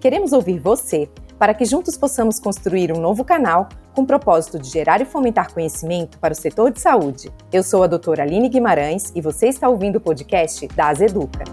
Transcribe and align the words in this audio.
Queremos 0.00 0.32
ouvir 0.32 0.58
você 0.58 1.10
para 1.38 1.52
que 1.52 1.66
juntos 1.66 1.98
possamos 1.98 2.40
construir 2.40 2.90
um 2.90 2.98
novo 2.98 3.22
canal 3.22 3.68
com 3.94 4.00
o 4.00 4.06
propósito 4.06 4.58
de 4.58 4.66
gerar 4.66 5.02
e 5.02 5.04
fomentar 5.04 5.52
conhecimento 5.52 6.18
para 6.18 6.32
o 6.32 6.34
setor 6.34 6.70
de 6.70 6.80
saúde. 6.80 7.30
Eu 7.52 7.62
sou 7.62 7.82
a 7.82 7.86
doutora 7.86 8.22
Aline 8.22 8.48
Guimarães 8.48 9.12
e 9.14 9.20
você 9.20 9.48
está 9.48 9.68
ouvindo 9.68 9.96
o 9.96 10.00
podcast 10.00 10.66
da 10.68 10.92
Educa. 10.92 11.44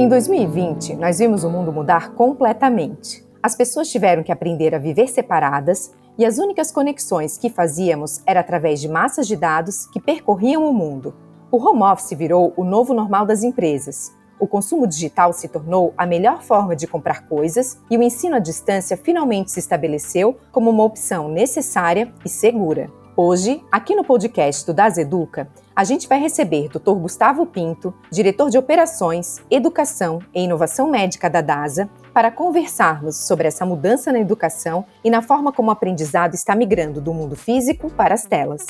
Em 0.00 0.08
2020, 0.08 0.96
nós 0.96 1.20
vimos 1.20 1.44
o 1.44 1.50
mundo 1.50 1.72
mudar 1.72 2.14
completamente. 2.14 3.27
As 3.42 3.54
pessoas 3.54 3.88
tiveram 3.88 4.22
que 4.22 4.32
aprender 4.32 4.74
a 4.74 4.78
viver 4.78 5.08
separadas 5.08 5.92
e 6.18 6.24
as 6.24 6.38
únicas 6.38 6.72
conexões 6.72 7.38
que 7.38 7.48
fazíamos 7.48 8.20
era 8.26 8.40
através 8.40 8.80
de 8.80 8.88
massas 8.88 9.28
de 9.28 9.36
dados 9.36 9.86
que 9.86 10.00
percorriam 10.00 10.68
o 10.68 10.74
mundo. 10.74 11.14
O 11.50 11.56
home 11.56 11.82
office 11.82 12.18
virou 12.18 12.52
o 12.56 12.64
novo 12.64 12.92
normal 12.92 13.24
das 13.24 13.44
empresas. 13.44 14.12
O 14.40 14.46
consumo 14.46 14.86
digital 14.86 15.32
se 15.32 15.48
tornou 15.48 15.94
a 15.96 16.04
melhor 16.04 16.42
forma 16.42 16.74
de 16.74 16.86
comprar 16.86 17.28
coisas 17.28 17.78
e 17.88 17.96
o 17.96 18.02
ensino 18.02 18.36
à 18.36 18.38
distância 18.40 18.96
finalmente 18.96 19.52
se 19.52 19.60
estabeleceu 19.60 20.36
como 20.50 20.70
uma 20.70 20.84
opção 20.84 21.28
necessária 21.28 22.12
e 22.24 22.28
segura. 22.28 22.90
Hoje, 23.16 23.60
aqui 23.70 23.96
no 23.96 24.04
podcast 24.04 24.64
do 24.64 24.72
Das 24.72 24.96
Educa, 24.96 25.48
a 25.74 25.82
gente 25.82 26.08
vai 26.08 26.20
receber 26.20 26.68
Dr. 26.68 26.92
Gustavo 26.92 27.46
Pinto, 27.46 27.92
diretor 28.12 28.48
de 28.48 28.56
Operações, 28.56 29.40
Educação 29.50 30.20
e 30.32 30.44
Inovação 30.44 30.88
Médica 30.88 31.28
da 31.28 31.40
DASA, 31.40 31.90
para 32.12 32.30
conversarmos 32.30 33.16
sobre 33.16 33.48
essa 33.48 33.64
mudança 33.64 34.12
na 34.12 34.18
educação 34.18 34.84
e 35.04 35.10
na 35.10 35.22
forma 35.22 35.52
como 35.52 35.68
o 35.68 35.72
aprendizado 35.72 36.34
está 36.34 36.54
migrando 36.54 37.00
do 37.00 37.14
mundo 37.14 37.36
físico 37.36 37.90
para 37.90 38.14
as 38.14 38.24
telas. 38.24 38.66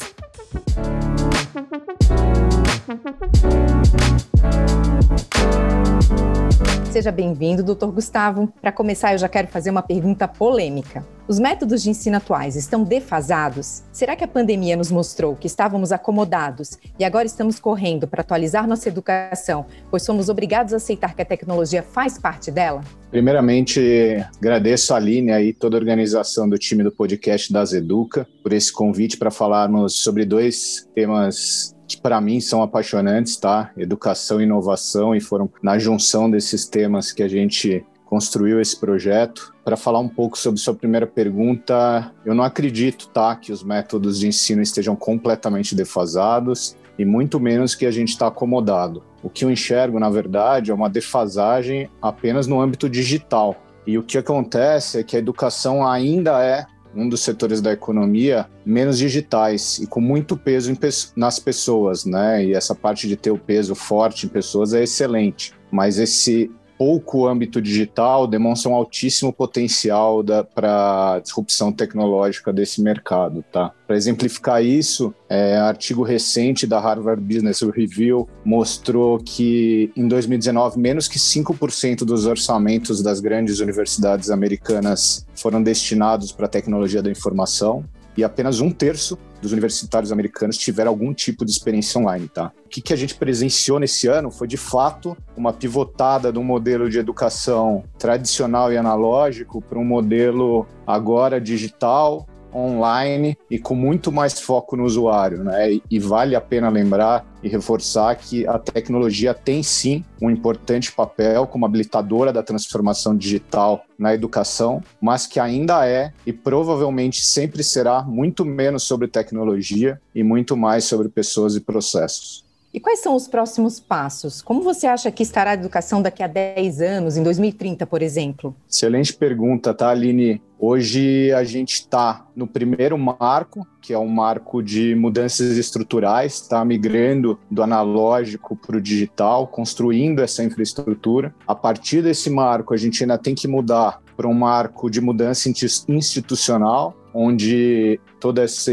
Seja 6.91 7.13
bem-vindo, 7.13 7.63
doutor 7.63 7.93
Gustavo. 7.93 8.51
Para 8.63 8.73
começar, 8.73 9.13
eu 9.13 9.19
já 9.19 9.29
quero 9.29 9.47
fazer 9.47 9.71
uma 9.71 9.83
pergunta 9.83 10.27
polêmica. 10.27 11.07
Os 11.29 11.39
métodos 11.39 11.83
de 11.83 11.91
ensino 11.91 12.17
atuais 12.17 12.57
estão 12.57 12.83
defasados? 12.83 13.83
Será 13.93 14.17
que 14.17 14.25
a 14.25 14.29
pandemia 14.29 14.75
nos 14.75 14.91
mostrou 14.91 15.37
que 15.37 15.47
estávamos 15.47 15.93
acomodados 15.93 16.79
e 16.99 17.05
agora 17.05 17.27
estamos 17.27 17.61
correndo 17.61 18.09
para 18.09 18.23
atualizar 18.23 18.67
nossa 18.67 18.89
educação, 18.89 19.67
pois 19.91 20.03
somos 20.03 20.31
obrigados 20.31 20.73
a 20.73 20.77
aceitar 20.77 21.15
que 21.15 21.21
a 21.21 21.27
tecnologia 21.27 21.83
faz 21.83 22.19
parte 22.19 22.51
dela? 22.51 22.81
Primeiramente, 23.11 24.25
agradeço 24.39 24.95
a 24.95 24.97
Aline 24.97 25.33
e 25.43 25.53
toda 25.53 25.77
a 25.77 25.81
organização 25.81 26.49
do 26.49 26.57
time 26.57 26.83
do 26.83 26.91
podcast 26.91 27.53
das 27.53 27.75
Educa 27.75 28.27
por 28.43 28.55
esse 28.55 28.73
convite 28.73 29.19
para 29.19 29.31
falarmos 29.31 30.03
sobre 30.03 30.25
dois 30.25 30.89
temas 30.95 31.77
que 31.89 31.97
para 31.97 32.21
mim 32.21 32.39
são 32.39 32.63
apaixonantes, 32.63 33.37
tá? 33.37 33.71
Educação 33.77 34.41
e 34.41 34.45
inovação, 34.45 35.15
e 35.15 35.21
foram 35.21 35.51
na 35.63 35.79
junção 35.79 36.31
desses 36.31 36.67
temas 36.67 37.11
que 37.11 37.23
a 37.23 37.29
gente 37.29 37.85
construiu 38.05 38.61
esse 38.61 38.79
projeto. 38.79 39.55
Para 39.65 39.77
falar 39.77 39.99
um 39.99 40.09
pouco 40.09 40.39
sobre 40.39 40.61
sua 40.61 40.75
primeira 40.75 41.07
pergunta, 41.07 42.13
eu 42.25 42.35
não 42.35 42.45
acredito, 42.45 43.09
tá, 43.09 43.35
que 43.35 43.53
os 43.53 43.63
métodos 43.63 44.19
de 44.19 44.29
ensino 44.29 44.63
estejam 44.63 44.95
completamente 44.95 45.75
defasados 45.75 46.77
e 46.99 47.05
muito 47.05 47.41
menos 47.41 47.75
que 47.75 47.87
a 47.87 47.91
gente 47.91 48.11
está 48.11 48.27
acomodado. 48.27 49.03
O 49.23 49.31
que 49.31 49.45
eu 49.45 49.51
enxergo, 49.51 49.99
na 49.99 50.11
verdade, 50.11 50.71
é 50.71 50.75
uma 50.75 50.91
defasagem 50.91 51.89
apenas 52.01 52.47
no 52.47 52.61
âmbito 52.61 52.89
digital. 52.89 53.57
E 53.87 53.97
o 53.97 54.03
que 54.03 54.19
acontece 54.19 54.99
é 54.99 55.03
que 55.03 55.17
a 55.17 55.19
educação 55.19 55.87
ainda 55.87 56.45
é 56.45 56.67
um 56.95 57.09
dos 57.09 57.21
setores 57.21 57.61
da 57.61 57.73
economia 57.73 58.47
menos 58.65 58.99
digitais 58.99 59.79
e 59.79 59.87
com 59.87 60.01
muito 60.01 60.37
peso 60.37 60.75
pe 60.77 60.89
nas 61.17 61.39
pessoas, 61.39 62.05
né? 62.05 62.45
E 62.45 62.55
essa 62.55 62.75
parte 62.75 63.07
de 63.07 63.17
ter 63.17 63.31
o 63.31 63.39
peso 63.39 63.75
forte 63.75 64.27
em 64.27 64.29
pessoas 64.29 64.73
é 64.73 64.83
excelente. 64.83 65.53
Mas 65.71 65.99
esse 65.99 66.51
pouco 66.79 67.27
âmbito 67.27 67.61
digital 67.61 68.27
demonstra 68.27 68.71
um 68.71 68.75
altíssimo 68.75 69.33
potencial 69.33 70.25
para 70.55 71.19
disrupção 71.19 71.73
tecnológica 71.73 72.53
desse 72.53 72.81
mercado, 72.81 73.45
tá? 73.53 73.73
Para 73.87 73.97
exemplificar 73.97 74.63
isso, 74.63 75.13
é, 75.29 75.57
artigo 75.57 76.03
recente 76.03 76.67
da 76.67 76.79
Harvard 76.79 77.23
Business 77.23 77.61
Review 77.63 78.29
mostrou 78.45 79.19
que 79.19 79.91
em 79.97 80.07
2019 80.07 80.79
menos 80.79 81.09
que 81.09 81.19
5% 81.19 82.05
dos 82.05 82.27
orçamentos 82.27 83.03
das 83.03 83.19
grandes 83.19 83.59
universidades 83.59 84.31
americanas 84.31 85.27
foram 85.35 85.63
destinados 85.63 86.31
para 86.31 86.47
tecnologia 86.47 87.03
da 87.03 87.11
informação 87.11 87.85
e 88.17 88.25
apenas 88.25 88.61
um 88.61 88.71
terço 88.71 89.19
dos 89.41 89.53
universitários 89.53 90.11
americanos 90.13 90.57
tiveram 90.57 90.91
algum 90.91 91.13
tipo 91.13 91.45
de 91.45 91.51
experiência 91.51 92.01
online, 92.01 92.29
tá? 92.29 92.53
O 92.65 92.69
que, 92.69 92.81
que 92.81 92.93
a 92.93 92.97
gente 92.97 93.15
presenciou 93.15 93.79
nesse 93.79 94.07
ano 94.07 94.31
foi, 94.31 94.47
de 94.47 94.57
fato, 94.57 95.17
uma 95.37 95.53
pivotada 95.53 96.33
um 96.39 96.45
modelo 96.45 96.89
de 96.89 96.99
educação 96.99 97.85
tradicional 97.99 98.73
e 98.73 98.77
analógico 98.77 99.61
para 99.61 99.79
um 99.79 99.85
modelo 99.85 100.67
agora 100.87 101.41
digital, 101.41 102.27
online 102.55 103.37
e 103.51 103.59
com 103.59 103.75
muito 103.75 104.11
mais 104.11 104.41
foco 104.41 104.77
no 104.77 104.85
usuário, 104.85 105.45
né? 105.45 105.79
E 105.91 105.99
vale 105.99 106.35
a 106.35 106.41
pena 106.41 106.69
lembrar 106.69 107.27
e 107.43 107.49
reforçar 107.49 108.15
que 108.17 108.47
a 108.47 108.59
tecnologia 108.59 109.33
tem 109.33 109.63
sim 109.63 110.05
um 110.21 110.31
importante 110.31 110.93
papel 110.93 111.47
como 111.47 111.65
habilitadora 111.65 112.33
da 112.33 112.43
transformação 112.43 113.17
digital 113.17 113.85
na 113.99 114.15
educação, 114.15 114.83
mas 115.01 115.27
que 115.27 115.39
ainda 115.39 115.87
é 115.87 116.13
e 116.27 116.33
provavelmente 116.33 117.25
sempre 117.25 117.63
será 117.63 118.03
muito 118.03 118.45
menos 118.45 118.83
sobre 118.83 119.09
tecnologia 119.09 120.01
e 120.15 120.23
muito 120.23 120.57
mais 120.57 120.85
sobre 120.85 121.09
pessoas 121.09 121.55
e 121.57 121.61
processos. 121.61 122.48
E 122.79 122.81
quais 122.81 123.01
são 123.01 123.17
os 123.17 123.27
próximos 123.27 123.81
passos? 123.81 124.41
Como 124.41 124.63
você 124.63 124.87
acha 124.87 125.11
que 125.11 125.25
estará 125.25 125.51
a 125.51 125.55
educação 125.55 126.01
daqui 126.01 126.23
a 126.23 126.29
10 126.29 126.81
anos, 126.81 127.17
em 127.17 127.25
2030, 127.25 127.85
por 127.89 128.03
exemplo? 128.03 128.55
Excelente 128.71 129.13
pergunta, 129.13 129.75
tá, 129.75 129.91
Aline? 129.91 130.41
Hoje 130.57 131.33
a 131.33 131.43
gente 131.43 131.73
está 131.73 132.25
no 132.37 132.47
primeiro 132.47 132.97
marco, 132.97 133.67
que 133.83 133.93
é 133.93 133.99
um 133.99 134.07
marco 134.07 134.63
de 134.63 134.95
mudanças 134.95 135.57
estruturais, 135.57 136.35
está 136.35 136.65
migrando 136.65 137.37
do 137.51 137.65
analógico 137.65 138.55
para 138.55 138.77
o 138.77 138.81
digital, 138.81 139.49
construindo 139.49 140.21
essa 140.21 140.45
infraestrutura. 140.45 141.35
A 141.49 141.57
partir 141.57 142.01
desse 142.01 142.31
marco, 142.31 142.73
a 142.73 142.77
gente 142.77 143.03
ainda 143.03 143.19
tem 143.19 143.35
que 143.35 143.49
mudar 143.49 144.01
para 144.17 144.29
um 144.29 144.35
marco 144.35 144.89
de 144.89 145.01
mudança 145.01 145.49
institucional, 145.89 146.97
onde 147.15 148.01
toda 148.21 148.43
essa 148.43 148.73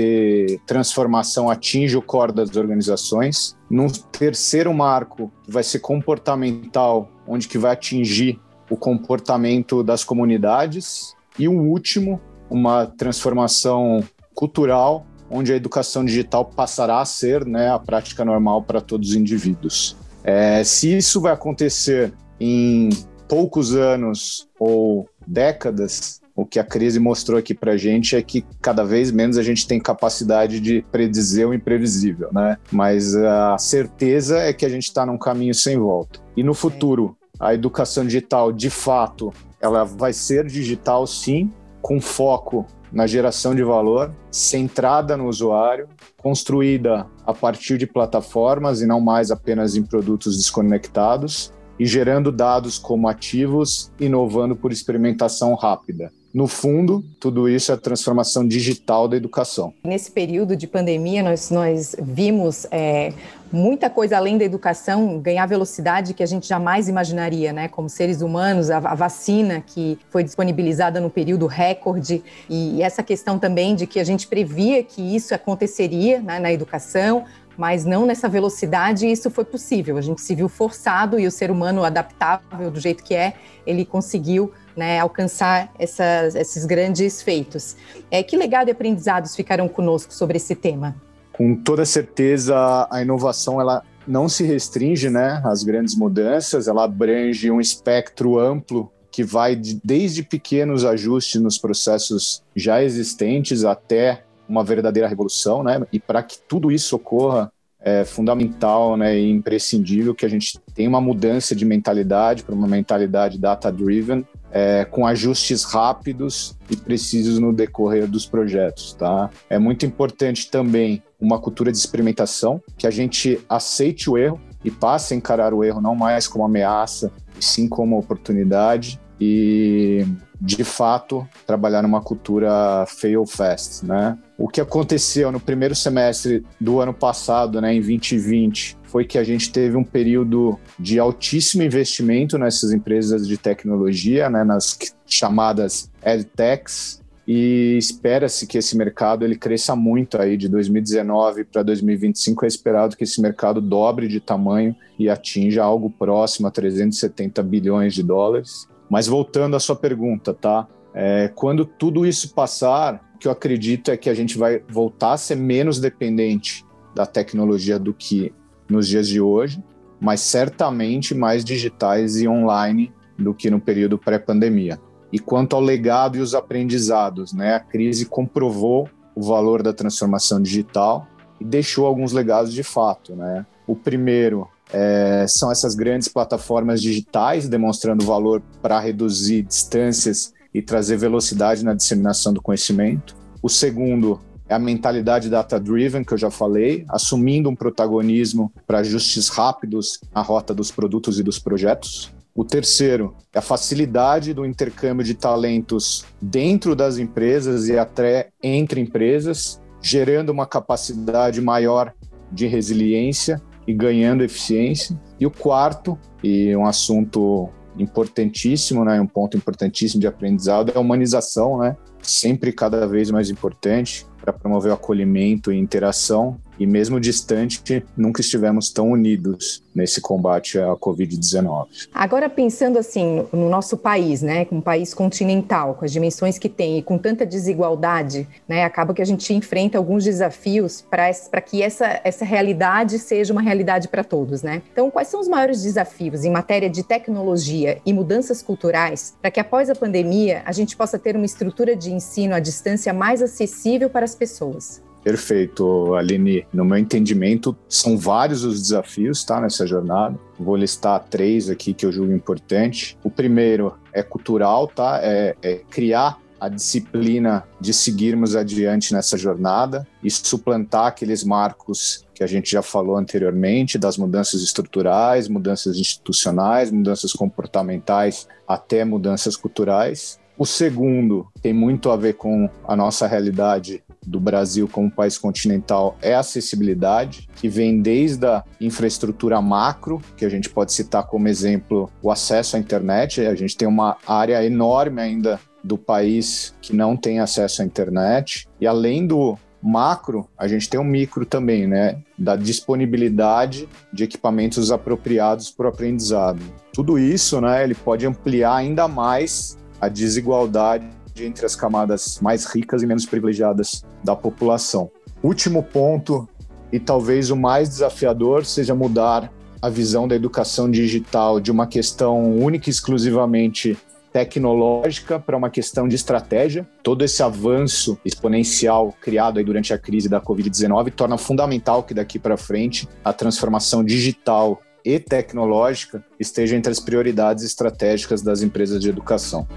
transformação 0.66 1.50
atinge 1.50 1.96
o 1.96 2.02
core 2.02 2.32
das 2.32 2.56
organizações. 2.56 3.56
Num 3.76 3.90
terceiro 3.90 4.74
marco, 4.74 5.30
que 5.44 5.52
vai 5.52 5.62
ser 5.62 5.80
comportamental, 5.80 7.12
onde 7.28 7.46
que 7.46 7.58
vai 7.58 7.74
atingir 7.74 8.40
o 8.70 8.78
comportamento 8.78 9.84
das 9.84 10.02
comunidades. 10.02 11.14
E 11.38 11.46
o 11.50 11.52
último, 11.52 12.22
uma 12.50 12.86
transformação 12.86 14.02
cultural, 14.34 15.06
onde 15.30 15.52
a 15.52 15.58
educação 15.58 16.06
digital 16.06 16.46
passará 16.46 17.02
a 17.02 17.06
ser 17.06 17.46
né, 17.46 17.70
a 17.70 17.78
prática 17.78 18.24
normal 18.24 18.64
para 18.64 18.80
todos 18.80 19.10
os 19.10 19.16
indivíduos. 19.18 19.98
É, 20.24 20.64
se 20.64 20.96
isso 20.96 21.20
vai 21.20 21.34
acontecer 21.34 22.14
em 22.40 22.88
poucos 23.28 23.76
anos 23.76 24.48
ou 24.58 25.10
décadas, 25.28 26.22
o 26.36 26.46
que 26.46 26.60
a 26.60 26.64
crise 26.64 27.00
mostrou 27.00 27.40
aqui 27.40 27.54
para 27.54 27.72
a 27.74 27.78
gente 27.78 28.16
é 28.16 28.22
que 28.22 28.46
cada 28.62 28.84
vez 28.84 29.10
menos 29.10 29.38
a 29.38 29.44
gente 29.44 29.66
tem 29.66 29.80
capacidade 29.80 30.60
de 30.60 30.86
predizer 30.92 31.48
o 31.48 31.54
imprevisível, 31.54 32.30
né? 32.32 32.58
Mas 32.72 33.16
a 33.16 33.58
certeza 33.58 34.40
é 34.40 34.52
que 34.52 34.66
a 34.66 34.70
gente 34.70 34.84
está 34.84 35.06
num 35.06 35.18
caminho 35.18 35.54
sem 35.54 35.78
volta. 35.78 36.20
E 36.36 36.44
no 36.44 36.54
futuro, 36.54 37.16
a 37.40 37.54
educação 37.54 38.06
digital, 38.06 38.52
de 38.52 38.70
fato, 38.70 39.34
ela 39.62 39.86
vai 39.86 40.12
ser 40.12 40.46
digital, 40.46 41.08
sim, 41.08 41.50
com 41.82 42.02
foco 42.02 42.66
na 42.92 43.08
geração 43.08 43.56
de 43.56 43.64
valor, 43.64 44.14
centrada 44.32 45.18
no 45.18 45.28
usuário, 45.28 45.88
construída 46.18 47.08
a 47.26 47.34
partir 47.34 47.78
de 47.78 47.88
plataformas 47.88 48.82
e 48.82 48.86
não 48.86 49.02
mais 49.02 49.32
apenas 49.32 49.76
em 49.76 49.84
produtos 49.84 50.38
desconectados, 50.38 51.52
e 51.78 51.86
gerando 51.86 52.32
dados 52.32 52.78
como 52.78 53.08
ativos, 53.08 53.92
inovando 54.00 54.56
por 54.56 54.72
experimentação 54.72 55.54
rápida. 55.56 56.12
No 56.36 56.48
fundo, 56.48 57.02
tudo 57.18 57.48
isso 57.48 57.72
é 57.72 57.76
a 57.76 57.78
transformação 57.78 58.46
digital 58.46 59.08
da 59.08 59.16
educação. 59.16 59.74
Nesse 59.86 60.12
período 60.12 60.54
de 60.54 60.68
pandemia, 60.68 61.24
nós, 61.24 61.50
nós 61.50 61.96
vimos 61.98 62.68
é, 62.72 63.14
muita 63.50 63.90
coisa 63.90 64.18
além 64.18 64.38
da 64.38 64.44
educação 64.44 65.18
ganhar 65.18 65.46
velocidade 65.46 66.14
que 66.14 66.22
a 66.22 66.26
gente 66.26 66.46
jamais 66.46 66.90
imaginaria, 66.90 67.54
né? 67.54 67.70
Como 67.70 67.88
seres 67.88 68.22
humanos, 68.22 68.70
a, 68.70 68.80
a 68.80 68.96
vacina 68.96 69.64
que 69.66 69.98
foi 70.10 70.26
disponibilizada 70.26 71.00
no 71.00 71.10
período 71.10 71.48
recorde 71.48 72.22
e, 72.50 72.82
essa 72.84 73.02
questão 73.02 73.40
também 73.40 73.74
de 73.74 73.88
que 73.88 73.98
a 73.98 74.04
gente 74.04 74.28
previa 74.28 74.84
que 74.84 75.16
isso 75.16 75.34
aconteceria 75.34 76.20
né, 76.20 76.38
na 76.38 76.52
educação, 76.52 77.24
mas 77.58 77.86
não 77.86 78.06
nessa 78.06 78.28
velocidade, 78.28 79.08
e 79.08 79.12
isso 79.12 79.30
foi 79.30 79.46
possível. 79.46 79.98
A 79.98 80.02
gente 80.02 80.22
se 80.22 80.36
viu 80.36 80.50
forçado 80.50 81.20
e 81.20 81.28
o 81.28 81.32
ser 81.32 81.52
humano 81.52 81.84
adaptável 81.84 82.70
do 82.70 82.80
jeito 82.80 83.04
que 83.04 83.14
é, 83.14 83.34
ele 83.66 83.86
conseguiu 83.86 84.52
né, 84.76 85.00
alcançar 85.00 85.72
essas, 85.80 86.36
esses 86.36 86.66
grandes 86.66 87.22
feitos. 87.22 87.76
É, 88.12 88.22
que 88.22 88.36
legado 88.36 88.68
e 88.68 88.72
aprendizados 88.72 89.36
ficaram 89.36 89.68
conosco 89.68 90.14
sobre 90.14 90.38
esse 90.38 90.56
tema? 90.56 90.96
Com 91.34 91.56
toda 91.56 91.86
certeza, 91.86 92.88
a 92.90 93.02
inovação 93.02 93.60
ela 93.60 93.84
não 94.08 94.30
se 94.30 94.44
restringe 94.44 95.10
né, 95.10 95.42
às 95.44 95.64
grandes 95.64 95.96
mudanças, 95.96 96.68
ela 96.68 96.84
abrange 96.84 97.50
um 97.50 97.60
espectro 97.60 98.38
amplo 98.38 98.92
que 99.12 99.24
vai 99.24 99.56
de, 99.56 99.80
desde 99.84 100.24
pequenos 100.24 100.84
ajustes 100.84 101.42
nos 101.42 101.58
processos 101.58 102.44
já 102.56 102.84
existentes 102.84 103.64
até 103.64 104.24
uma 104.48 104.64
verdadeira 104.64 105.08
revolução, 105.08 105.64
né? 105.64 105.86
E 105.92 106.00
para 106.00 106.22
que 106.24 106.38
tudo 106.40 106.72
isso 106.72 106.96
ocorra, 106.96 107.52
é 107.86 108.04
fundamental 108.04 108.98
né, 108.98 109.16
e 109.16 109.30
imprescindível 109.30 110.16
que 110.16 110.26
a 110.26 110.30
gente 110.30 110.60
tenha 110.74 110.90
uma 110.90 111.00
mudança 111.00 111.56
de 111.56 111.64
mentalidade 111.64 112.44
para 112.44 112.56
uma 112.56 112.68
mentalidade 112.68 113.38
data-driven, 113.38 114.26
é, 114.52 114.86
com 114.86 115.06
ajustes 115.06 115.64
rápidos 115.64 116.58
e 116.68 116.76
precisos 116.76 117.38
no 117.38 117.54
decorrer 117.54 118.08
dos 118.08 118.26
projetos. 118.26 118.94
Tá? 118.94 119.30
É 119.48 119.60
muito 119.60 119.86
importante 119.86 120.50
também 120.50 121.04
uma 121.22 121.38
cultura 121.38 121.72
de 121.72 121.78
experimentação, 121.78 122.60
que 122.76 122.88
a 122.88 122.92
gente 122.92 123.40
aceite 123.48 124.10
o 124.10 124.18
erro 124.18 124.42
e 124.64 124.72
passe 124.72 125.14
a 125.14 125.18
encarar 125.18 125.54
o 125.54 125.64
erro 125.64 125.80
não 125.80 125.94
mais 125.94 126.28
como 126.28 126.44
ameaça, 126.44 127.12
e 127.40 127.46
sim 127.46 127.68
como 127.68 128.00
oportunidade. 128.00 129.00
E 129.22 130.06
de 130.40 130.64
fato 130.64 131.28
trabalhar 131.46 131.82
numa 131.82 132.02
cultura 132.02 132.86
fail 132.88 133.26
fast, 133.26 133.86
né? 133.86 134.18
O 134.38 134.48
que 134.48 134.60
aconteceu 134.60 135.32
no 135.32 135.40
primeiro 135.40 135.74
semestre 135.74 136.46
do 136.60 136.80
ano 136.80 136.94
passado, 136.94 137.62
né, 137.62 137.74
em 137.74 137.80
2020, 137.80 138.78
foi 138.84 139.06
que 139.06 139.18
a 139.18 139.24
gente 139.24 139.52
teve 139.52 139.78
um 139.78 139.84
período 139.84 140.60
de 140.78 141.00
altíssimo 141.00 141.64
investimento 141.64 142.38
nessas 142.38 142.72
empresas 142.72 143.28
de 143.28 143.38
tecnologia, 143.38 144.30
né, 144.30 144.44
nas 144.44 144.78
chamadas 145.06 145.90
edtechs, 146.04 147.02
e 147.28 147.76
espera-se 147.78 148.46
que 148.46 148.58
esse 148.58 148.78
mercado 148.78 149.26
ele 149.26 149.36
cresça 149.36 149.76
muito 149.76 150.22
aí 150.22 150.38
de 150.38 150.48
2019 150.48 151.44
para 151.46 151.64
2025 151.64 152.46
é 152.46 152.48
esperado 152.48 152.96
que 152.96 153.04
esse 153.04 153.20
mercado 153.20 153.60
dobre 153.60 154.08
de 154.08 154.20
tamanho 154.20 154.76
e 155.00 155.10
atinja 155.10 155.64
algo 155.64 155.90
próximo 155.90 156.48
a 156.48 156.52
370 156.52 157.42
bilhões 157.42 157.96
de 157.96 158.04
dólares. 158.04 158.68
Mas 158.90 159.08
voltando 159.08 159.56
à 159.56 159.60
sua 159.60 159.76
pergunta, 159.76 160.34
tá? 160.34 160.68
É, 160.94 161.30
quando 161.36 161.66
tudo 161.66 162.06
isso 162.06 162.34
passar, 162.34 163.02
o 163.16 163.18
que 163.18 163.28
eu 163.28 163.32
acredito 163.32 163.92
é 163.92 163.98
que 163.98 164.10
a 164.10 164.14
gente 164.14 164.38
vai 164.38 164.62
voltar 164.70 165.14
a 165.14 165.18
ser 165.18 165.36
menos 165.36 165.80
dependente 165.80 166.66
da 166.94 167.06
tecnologia 167.06 167.78
do 167.78 167.94
que 167.94 168.34
nos 168.70 168.88
dias 168.88 169.08
de 169.08 169.20
hoje, 169.20 169.62
mas 170.00 170.22
certamente 170.22 171.14
mais 171.14 171.44
digitais 171.44 172.18
e 172.18 172.28
online 172.28 172.94
do 173.18 173.34
que 173.34 173.50
no 173.50 173.60
período 173.60 173.98
pré-pandemia. 173.98 174.80
E 175.12 175.20
quanto 175.20 175.56
ao 175.56 175.62
legado 175.62 176.18
e 176.18 176.22
os 176.22 176.34
aprendizados, 176.34 177.34
né? 177.34 177.56
A 177.56 177.60
crise 177.60 178.06
comprovou 178.06 178.90
o 179.16 179.22
valor 179.22 179.64
da 179.64 179.74
transformação 179.74 180.42
digital 180.42 181.08
e 181.40 181.46
deixou 181.46 181.86
alguns 181.86 182.12
legados 182.12 182.54
de 182.54 182.64
fato, 182.64 183.16
né? 183.16 183.46
O 183.68 183.76
primeiro 183.76 184.48
é, 184.72 185.26
são 185.28 185.52
essas 185.52 185.76
grandes 185.76 186.08
plataformas 186.08 186.82
digitais 186.82 187.48
demonstrando 187.48 188.06
valor 188.06 188.42
para 188.62 188.80
reduzir 188.80 189.44
distâncias 189.44 190.34
e 190.54 190.62
trazer 190.62 190.98
velocidade 190.98 191.64
na 191.64 191.74
disseminação 191.74 192.34
do 192.34 192.42
conhecimento. 192.42 193.16
O 193.42 193.50
segundo 193.50 194.20
é 194.48 194.54
a 194.54 194.60
mentalidade 194.60 195.30
data-driven, 195.30 196.04
que 196.04 196.14
eu 196.14 196.18
já 196.18 196.30
falei, 196.30 196.86
assumindo 196.88 197.50
um 197.50 197.56
protagonismo 197.56 198.52
para 198.66 198.80
ajustes 198.80 199.28
rápidos 199.28 200.00
na 200.14 200.22
rota 200.22 200.54
dos 200.54 200.72
produtos 200.72 201.20
e 201.20 201.24
dos 201.24 201.40
projetos. 201.40 202.14
O 202.34 202.44
terceiro 202.44 203.16
é 203.34 203.40
a 203.40 203.42
facilidade 203.42 204.34
do 204.34 204.46
intercâmbio 204.46 205.06
de 205.06 205.14
talentos 205.14 206.06
dentro 206.22 206.76
das 206.76 206.98
empresas 206.98 207.68
e 207.68 207.78
até 207.78 208.30
entre 208.44 208.82
empresas, 208.82 209.62
gerando 209.82 210.30
uma 210.30 210.46
capacidade 210.46 211.42
maior 211.42 211.94
de 212.32 212.46
resiliência 212.46 213.42
e 213.68 213.74
ganhando 213.74 214.24
eficiência. 214.24 215.00
E 215.20 215.26
o 215.26 215.32
quarto, 215.32 215.98
e 216.24 216.56
um 216.56 216.66
assunto 216.66 217.50
importantíssimo, 217.78 218.86
né, 218.86 219.00
um 219.02 219.08
ponto 219.08 219.36
importantíssimo 219.36 220.00
de 220.00 220.08
aprendizado 220.08 220.72
é 220.74 220.78
a 220.78 220.80
humanização, 220.80 221.58
né? 221.60 221.76
Sempre 222.02 222.52
cada 222.52 222.88
vez 222.88 223.12
mais 223.12 223.30
importante 223.30 224.06
para 224.22 224.32
promover 224.32 224.72
o 224.72 224.76
acolhimento 224.76 225.52
e 225.52 225.58
interação 225.58 226.40
e 226.60 226.66
mesmo 226.66 227.00
distante, 227.00 227.86
nunca 227.96 228.22
estivemos 228.22 228.70
tão 228.70 228.92
unidos 228.92 229.64
nesse 229.74 230.00
combate 230.00 230.58
à 230.58 230.76
Covid-19. 230.76 231.68
Agora, 231.94 232.30
pensando 232.30 232.80
assim 232.80 233.26
no 233.32 233.50
nosso 233.50 233.78
país, 233.78 234.22
né, 234.22 234.48
um 234.52 234.62
país 234.62 234.94
continental, 234.94 235.76
com 235.76 235.84
as 235.84 235.92
dimensões 235.92 236.40
que 236.40 236.48
tem 236.48 236.78
e 236.78 236.82
com 236.82 236.98
tanta 236.98 237.26
desigualdade, 237.26 238.28
né, 238.48 238.64
acaba 238.64 238.94
que 238.94 239.02
a 239.02 239.06
gente 239.06 239.34
enfrenta 239.34 239.78
alguns 239.78 240.04
desafios 240.04 240.82
para 240.82 241.42
que 241.42 241.62
essa, 241.62 242.00
essa 242.04 242.24
realidade 242.24 242.98
seja 242.98 243.34
uma 243.34 243.42
realidade 243.42 243.90
para 243.90 244.04
todos. 244.04 244.42
Né? 244.42 244.62
Então, 244.72 244.90
quais 244.90 245.10
são 245.10 245.20
os 245.20 245.28
maiores 245.28 245.62
desafios 245.62 246.24
em 246.24 246.32
matéria 246.32 246.70
de 246.70 246.84
tecnologia 246.84 247.80
e 247.86 247.92
mudanças 247.92 248.42
culturais 248.42 249.16
para 249.22 249.32
que 249.32 249.40
após 249.40 249.70
a 249.70 249.76
pandemia 249.76 250.42
a 250.46 250.52
gente 250.52 250.78
possa 250.78 250.98
ter 250.98 251.16
uma 251.16 251.26
estrutura 251.26 251.76
de 251.76 251.92
ensino 251.92 252.34
à 252.34 252.40
distância 252.40 252.94
mais 252.94 253.22
acessível 253.22 253.90
para 253.90 254.06
as 254.06 254.16
pessoas? 254.16 254.82
Perfeito, 255.06 255.94
Aline. 255.94 256.48
No 256.52 256.66
meu 256.66 256.80
entendimento, 256.80 257.56
são 257.70 257.96
vários 257.96 258.44
os 258.44 258.60
desafios 258.60 259.24
tá, 259.24 259.40
nessa 259.40 259.68
jornada. 259.68 260.18
Vou 260.40 260.56
listar 260.56 261.00
três 261.08 261.48
aqui 261.48 261.76
que 261.76 261.86
eu 261.86 261.92
julgo 261.92 262.12
importante. 262.12 262.98
O 263.04 263.12
primeiro 263.12 263.76
é 263.94 264.02
cultural, 264.02 264.68
tá? 264.68 265.00
É, 265.04 265.36
é 265.44 265.62
criar 265.70 266.20
a 266.40 266.50
disciplina 266.50 267.44
de 267.62 267.72
seguirmos 267.72 268.36
adiante 268.36 268.96
nessa 268.96 269.16
jornada 269.16 269.88
e 270.04 270.10
suplantar 270.10 270.88
aqueles 270.88 271.24
marcos 271.24 272.04
que 272.16 272.24
a 272.24 272.28
gente 272.28 272.52
já 272.52 272.64
falou 272.64 272.98
anteriormente, 272.98 273.78
das 273.78 274.00
mudanças 274.00 274.42
estruturais, 274.42 275.28
mudanças 275.28 275.78
institucionais, 275.78 276.72
mudanças 276.72 277.14
comportamentais, 277.14 278.28
até 278.48 278.84
mudanças 278.84 279.36
culturais. 279.36 280.20
O 280.38 280.46
segundo 280.46 281.28
tem 281.42 281.54
muito 281.54 281.92
a 281.92 281.96
ver 281.96 282.14
com 282.14 282.50
a 282.68 282.76
nossa 282.76 283.08
realidade 283.08 283.84
do 284.06 284.20
Brasil 284.20 284.68
como 284.68 284.92
país 284.92 285.18
continental 285.18 285.98
é 286.02 286.14
a 286.14 286.20
acessibilidade, 286.20 287.28
que 287.36 287.50
vem 287.50 287.82
desde 287.82 288.26
a 288.26 288.44
infraestrutura 288.60 289.42
macro, 289.42 290.02
que 290.16 290.26
a 290.26 290.30
gente 290.30 290.50
pode 290.50 290.74
citar 290.74 291.06
como 291.08 291.28
exemplo 291.28 291.90
o 292.02 292.12
acesso 292.12 292.56
à 292.56 292.60
internet. 292.60 293.22
A 293.22 293.36
gente 293.36 293.58
tem 293.58 293.68
uma 293.68 293.98
área 294.08 294.44
enorme 294.46 295.02
ainda 295.02 295.40
do 295.64 295.78
país 295.78 296.54
que 296.62 296.76
não 296.76 296.96
tem 296.96 297.20
acesso 297.20 297.62
à 297.62 297.66
internet. 297.66 298.48
E 298.62 298.68
além 298.68 299.08
do 299.08 299.38
macro, 299.62 300.30
a 300.38 300.48
gente 300.48 300.70
tem 300.70 300.80
um 300.80 300.84
micro 300.84 301.26
também, 301.26 301.66
né? 301.66 301.98
Da 302.18 302.36
disponibilidade 302.36 303.68
de 303.92 304.04
equipamentos 304.04 304.72
apropriados 304.72 305.50
para 305.50 305.66
o 305.66 305.70
aprendizado. 305.70 306.40
Tudo 306.72 307.00
isso, 307.00 307.42
né? 307.42 307.64
Ele 307.64 307.74
pode 307.74 308.06
ampliar 308.06 308.56
ainda 308.56 308.88
mais 308.88 309.58
a 309.82 309.90
desigualdade 309.90 310.88
entre 311.18 311.46
as 311.46 311.56
camadas 311.56 312.20
mais 312.22 312.46
ricas 312.46 312.84
e 312.84 312.88
menos 312.88 313.06
privilegiadas 313.06 313.84
da 314.04 314.16
população. 314.16 314.92
Último 315.24 315.64
ponto, 315.64 316.28
e 316.72 316.80
talvez 316.80 317.32
o 317.32 317.36
mais 317.36 317.70
desafiador, 317.70 318.46
seja 318.46 318.76
mudar 318.76 319.32
a 319.62 319.70
visão 319.70 320.08
da 320.08 320.16
educação 320.16 320.70
digital 320.70 321.40
de 321.40 321.52
uma 321.52 321.66
questão 321.66 322.38
única 322.38 322.70
e 322.70 322.72
exclusivamente 322.72 323.78
tecnológica 324.12 325.20
para 325.20 325.36
uma 325.36 325.50
questão 325.50 325.88
de 325.88 325.96
estratégia. 325.96 326.68
Todo 326.84 327.04
esse 327.04 327.22
avanço 327.22 327.98
exponencial 328.06 328.94
criado 329.02 329.40
aí 329.40 329.44
durante 329.44 329.74
a 329.74 329.78
crise 329.78 330.08
da 330.08 330.22
Covid-19 330.22 330.92
torna 330.92 331.18
fundamental 331.18 331.84
que 331.84 331.94
daqui 331.94 332.18
para 332.18 332.38
frente 332.38 332.88
a 333.04 333.12
transformação 333.12 333.84
digital 333.84 334.62
e 334.86 335.00
tecnológica 335.00 336.06
esteja 336.20 336.56
entre 336.56 336.72
as 336.72 336.80
prioridades 336.80 337.44
estratégicas 337.44 338.22
das 338.22 338.42
empresas 338.42 338.80
de 338.80 338.88
educação. 338.88 339.48